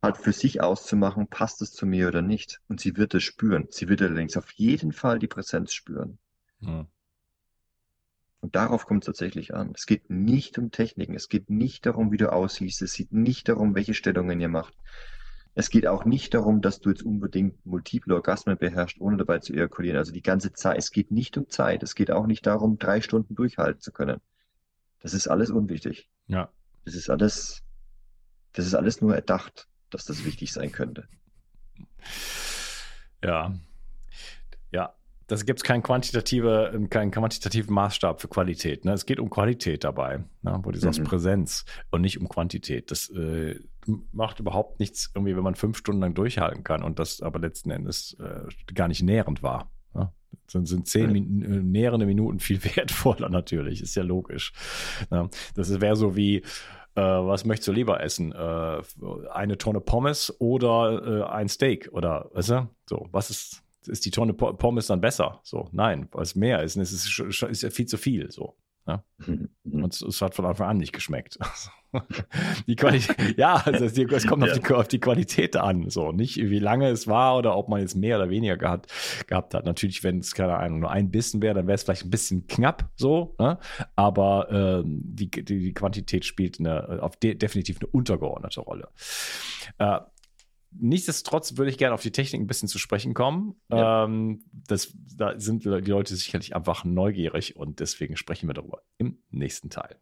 hat 0.03 0.17
für 0.17 0.33
sich 0.33 0.61
auszumachen, 0.61 1.27
passt 1.27 1.61
es 1.63 1.71
zu 1.71 1.87
mir 1.87 2.07
oder 2.07 2.21
nicht. 2.21 2.61
Und 2.67 2.79
sie 2.79 2.95
wird 2.95 3.15
es 3.15 3.23
spüren. 3.23 3.67
Sie 3.71 3.89
wird 3.89 4.01
allerdings 4.03 4.37
auf 4.37 4.51
jeden 4.51 4.91
Fall 4.91 5.17
die 5.17 5.27
Präsenz 5.27 5.73
spüren. 5.73 6.19
Hm. 6.61 6.87
Und 8.39 8.55
darauf 8.55 8.85
kommt 8.85 9.03
es 9.03 9.07
tatsächlich 9.07 9.53
an. 9.53 9.71
Es 9.75 9.85
geht 9.85 10.09
nicht 10.09 10.57
um 10.57 10.71
Techniken. 10.71 11.15
Es 11.15 11.27
geht 11.27 11.49
nicht 11.49 11.85
darum, 11.85 12.11
wie 12.11 12.17
du 12.17 12.31
aussiehst. 12.31 12.81
Es 12.81 12.93
geht 12.93 13.11
nicht 13.11 13.49
darum, 13.49 13.75
welche 13.75 13.93
Stellungen 13.93 14.39
ihr 14.39 14.47
macht. 14.47 14.73
Es 15.55 15.71
geht 15.71 15.87
auch 15.87 16.05
nicht 16.05 16.35
darum, 16.35 16.61
dass 16.61 16.79
du 16.79 16.89
jetzt 16.89 17.01
unbedingt 17.01 17.65
multiple 17.65 18.13
Orgasmen 18.13 18.57
beherrschst, 18.57 19.01
ohne 19.01 19.17
dabei 19.17 19.39
zu 19.39 19.53
ejakulieren. 19.53 19.97
Also 19.97 20.11
die 20.11 20.21
ganze 20.21 20.53
Zeit. 20.53 20.77
Es 20.77 20.91
geht 20.91 21.09
nicht 21.09 21.35
um 21.37 21.49
Zeit. 21.49 21.81
Es 21.81 21.95
geht 21.95 22.11
auch 22.11 22.27
nicht 22.27 22.45
darum, 22.45 22.77
drei 22.77 23.01
Stunden 23.01 23.33
durchhalten 23.33 23.81
zu 23.81 23.91
können. 23.91 24.21
Das 25.01 25.13
ist 25.13 25.27
alles 25.27 25.49
unwichtig. 25.49 26.07
Ja. 26.27 26.51
Das 26.85 26.93
ist 26.93 27.09
alles, 27.09 27.63
das 28.53 28.67
ist 28.67 28.75
alles 28.75 29.01
nur 29.01 29.15
erdacht, 29.15 29.67
dass 29.89 30.05
das 30.05 30.25
wichtig 30.25 30.53
sein 30.53 30.71
könnte. 30.71 31.07
Ja. 33.23 33.53
Ja, 34.71 34.96
das 35.27 35.45
gibt 35.45 35.59
es 35.59 35.63
keinen 35.63 35.83
quantitative, 35.83 36.87
keinen 36.89 37.11
quantitativen 37.11 37.73
Maßstab 37.73 38.21
für 38.21 38.29
Qualität. 38.29 38.85
Ne? 38.85 38.93
Es 38.93 39.05
geht 39.05 39.19
um 39.19 39.29
Qualität 39.29 39.83
dabei, 39.83 40.23
ne? 40.41 40.59
wo 40.63 40.71
du 40.71 40.79
sagst 40.79 41.01
mhm. 41.01 41.03
Präsenz 41.03 41.65
und 41.91 42.01
nicht 42.01 42.19
um 42.19 42.29
Quantität. 42.29 42.91
Das 42.91 43.09
äh, 43.09 43.59
macht 44.13 44.39
überhaupt 44.39 44.79
nichts, 44.79 45.11
irgendwie, 45.13 45.35
wenn 45.35 45.43
man 45.43 45.55
fünf 45.55 45.77
Stunden 45.77 46.01
lang 46.01 46.13
durchhalten 46.13 46.63
kann 46.63 46.81
und 46.81 46.97
das 46.97 47.21
aber 47.21 47.39
letzten 47.39 47.71
Endes 47.71 48.15
äh, 48.21 48.73
gar 48.73 48.87
nicht 48.87 49.03
nährend 49.03 49.43
war. 49.43 49.69
Ne? 49.93 50.13
Dann 50.53 50.65
sind 50.65 50.87
zehn 50.87 51.11
Min 51.11 51.41
äh, 51.41 51.47
nährende 51.61 52.05
Minuten 52.05 52.39
viel 52.39 52.63
wertvoller 52.75 53.27
natürlich, 53.27 53.81
ist 53.81 53.95
ja 53.95 54.03
logisch. 54.03 54.53
Ne? 55.11 55.29
Das 55.55 55.81
wäre 55.81 55.97
so 55.97 56.15
wie, 56.15 56.37
äh, 56.95 57.01
was 57.01 57.43
möchtest 57.43 57.67
du 57.67 57.73
lieber 57.73 58.01
essen? 58.01 58.31
Äh, 58.31 58.81
eine 59.33 59.57
Tonne 59.57 59.81
Pommes 59.81 60.33
oder 60.39 61.29
ein 61.33 61.49
Steak? 61.49 61.89
Oder, 61.91 62.29
weißt 62.33 62.49
du? 62.49 62.69
So, 62.89 63.07
was 63.11 63.29
ist 63.29 63.66
ist 63.85 64.05
die 64.05 64.11
Tonne 64.11 64.33
Pommes 64.33 64.87
dann 64.87 65.01
besser? 65.01 65.39
So, 65.43 65.69
nein, 65.71 66.07
weil 66.11 66.23
es 66.23 66.35
mehr 66.35 66.63
ist. 66.63 66.75
Und 66.75 66.81
es 66.81 66.91
ist, 66.91 67.19
ist 67.19 67.61
ja 67.61 67.69
viel 67.69 67.85
zu 67.85 67.97
viel. 67.97 68.31
So. 68.31 68.55
Ja? 68.87 69.03
Mhm. 69.25 69.49
Und 69.63 69.93
es, 69.93 70.01
es, 70.01 70.21
hat 70.21 70.33
von 70.33 70.45
Anfang 70.45 70.69
an 70.69 70.77
nicht 70.77 70.93
geschmeckt. 70.93 71.37
die 72.67 72.75
Qualität, 72.75 73.17
ja, 73.37 73.55
also 73.55 73.85
es 73.85 74.27
kommt 74.27 74.45
ja. 74.45 74.53
auf, 74.53 74.59
die, 74.59 74.73
auf, 74.73 74.87
die, 74.87 74.99
Qualität 74.99 75.57
an. 75.57 75.89
So, 75.89 76.11
nicht 76.11 76.37
wie 76.37 76.59
lange 76.59 76.89
es 76.89 77.07
war 77.07 77.37
oder 77.37 77.57
ob 77.57 77.67
man 77.67 77.81
jetzt 77.81 77.95
mehr 77.95 78.17
oder 78.17 78.29
weniger 78.29 78.57
gehabt, 78.57 78.91
gehabt 79.27 79.53
hat. 79.53 79.65
Natürlich, 79.65 80.03
wenn 80.03 80.19
es, 80.19 80.33
keine 80.33 80.55
Ahnung, 80.55 80.79
nur 80.79 80.91
ein 80.91 81.11
Bissen 81.11 81.41
wäre, 81.41 81.55
dann 81.55 81.67
wäre 81.67 81.75
es 81.75 81.83
vielleicht 81.83 82.05
ein 82.05 82.09
bisschen 82.09 82.47
knapp 82.47 82.89
so. 82.95 83.35
Ne? 83.39 83.57
Aber 83.95 84.47
ähm, 84.51 85.01
die, 85.03 85.29
die, 85.29 85.43
die, 85.43 85.73
Quantität 85.73 86.23
spielt 86.23 86.59
eine, 86.59 87.03
auf 87.03 87.17
de, 87.17 87.35
definitiv 87.35 87.79
eine 87.81 87.87
untergeordnete 87.87 88.61
Rolle. 88.61 88.87
Äh, 89.79 89.99
Nichtsdestotrotz 90.71 91.57
würde 91.57 91.71
ich 91.71 91.77
gerne 91.77 91.93
auf 91.93 92.01
die 92.01 92.11
Technik 92.11 92.41
ein 92.41 92.47
bisschen 92.47 92.67
zu 92.67 92.77
sprechen 92.77 93.13
kommen. 93.13 93.55
Ja. 93.69 94.05
Ähm, 94.05 94.43
das, 94.51 94.93
da 95.15 95.39
sind 95.39 95.63
die 95.63 95.69
Leute 95.69 96.15
sicherlich 96.15 96.55
einfach 96.55 96.83
neugierig 96.83 97.55
und 97.55 97.79
deswegen 97.79 98.17
sprechen 98.17 98.47
wir 98.47 98.53
darüber 98.53 98.81
im 98.97 99.17
nächsten 99.31 99.69
Teil. 99.69 99.97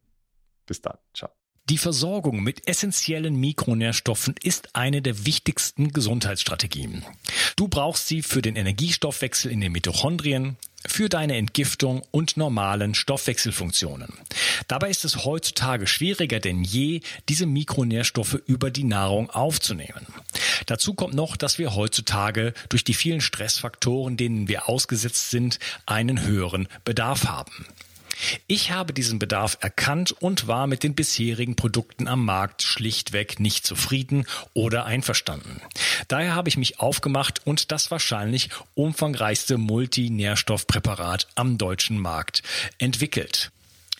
Bis 0.65 0.81
dann. 0.81 0.97
Ciao. 1.13 1.29
Die 1.67 1.79
Versorgung 1.79 2.43
mit 2.43 2.67
essentiellen 2.67 3.39
Mikronährstoffen 3.39 4.35
ist 4.43 4.75
eine 4.75 5.01
der 5.01 5.25
wichtigsten 5.25 5.91
Gesundheitsstrategien. 5.91 7.03
Du 7.55 7.67
brauchst 7.67 8.07
sie 8.07 8.21
für 8.21 8.43
den 8.43 8.55
Energiestoffwechsel 8.55 9.51
in 9.51 9.61
den 9.61 9.71
Mitochondrien, 9.71 10.57
für 10.87 11.09
deine 11.09 11.37
Entgiftung 11.37 12.03
und 12.11 12.37
normalen 12.37 12.93
Stoffwechselfunktionen. 12.93 14.13
Dabei 14.67 14.91
ist 14.91 15.05
es 15.05 15.25
heutzutage 15.25 15.87
schwieriger 15.87 16.39
denn 16.39 16.63
je, 16.63 17.01
diese 17.29 17.47
Mikronährstoffe 17.47 18.39
über 18.45 18.69
die 18.69 18.83
Nahrung 18.83 19.31
aufzunehmen. 19.31 20.05
Dazu 20.65 20.93
kommt 20.93 21.13
noch, 21.13 21.37
dass 21.37 21.57
wir 21.57 21.75
heutzutage 21.75 22.53
durch 22.69 22.83
die 22.83 22.93
vielen 22.93 23.21
Stressfaktoren, 23.21 24.17
denen 24.17 24.47
wir 24.47 24.69
ausgesetzt 24.69 25.29
sind, 25.29 25.59
einen 25.85 26.21
höheren 26.23 26.67
Bedarf 26.83 27.25
haben. 27.25 27.65
Ich 28.47 28.71
habe 28.71 28.93
diesen 28.93 29.19
Bedarf 29.19 29.57
erkannt 29.61 30.11
und 30.11 30.47
war 30.47 30.67
mit 30.67 30.83
den 30.83 30.95
bisherigen 30.95 31.55
Produkten 31.55 32.07
am 32.07 32.23
Markt 32.23 32.61
schlichtweg 32.61 33.39
nicht 33.39 33.65
zufrieden 33.65 34.25
oder 34.53 34.85
einverstanden. 34.85 35.61
Daher 36.07 36.33
habe 36.33 36.49
ich 36.49 36.57
mich 36.57 36.79
aufgemacht 36.79 37.45
und 37.45 37.71
das 37.71 37.91
wahrscheinlich 37.91 38.49
umfangreichste 38.73 39.57
Multinährstoffpräparat 39.57 41.27
am 41.35 41.57
deutschen 41.57 41.99
Markt 41.99 42.41
entwickelt. 42.77 43.51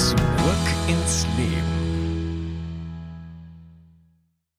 Zurück 0.00 0.16
ins 0.88 1.26
Leben. 1.36 1.79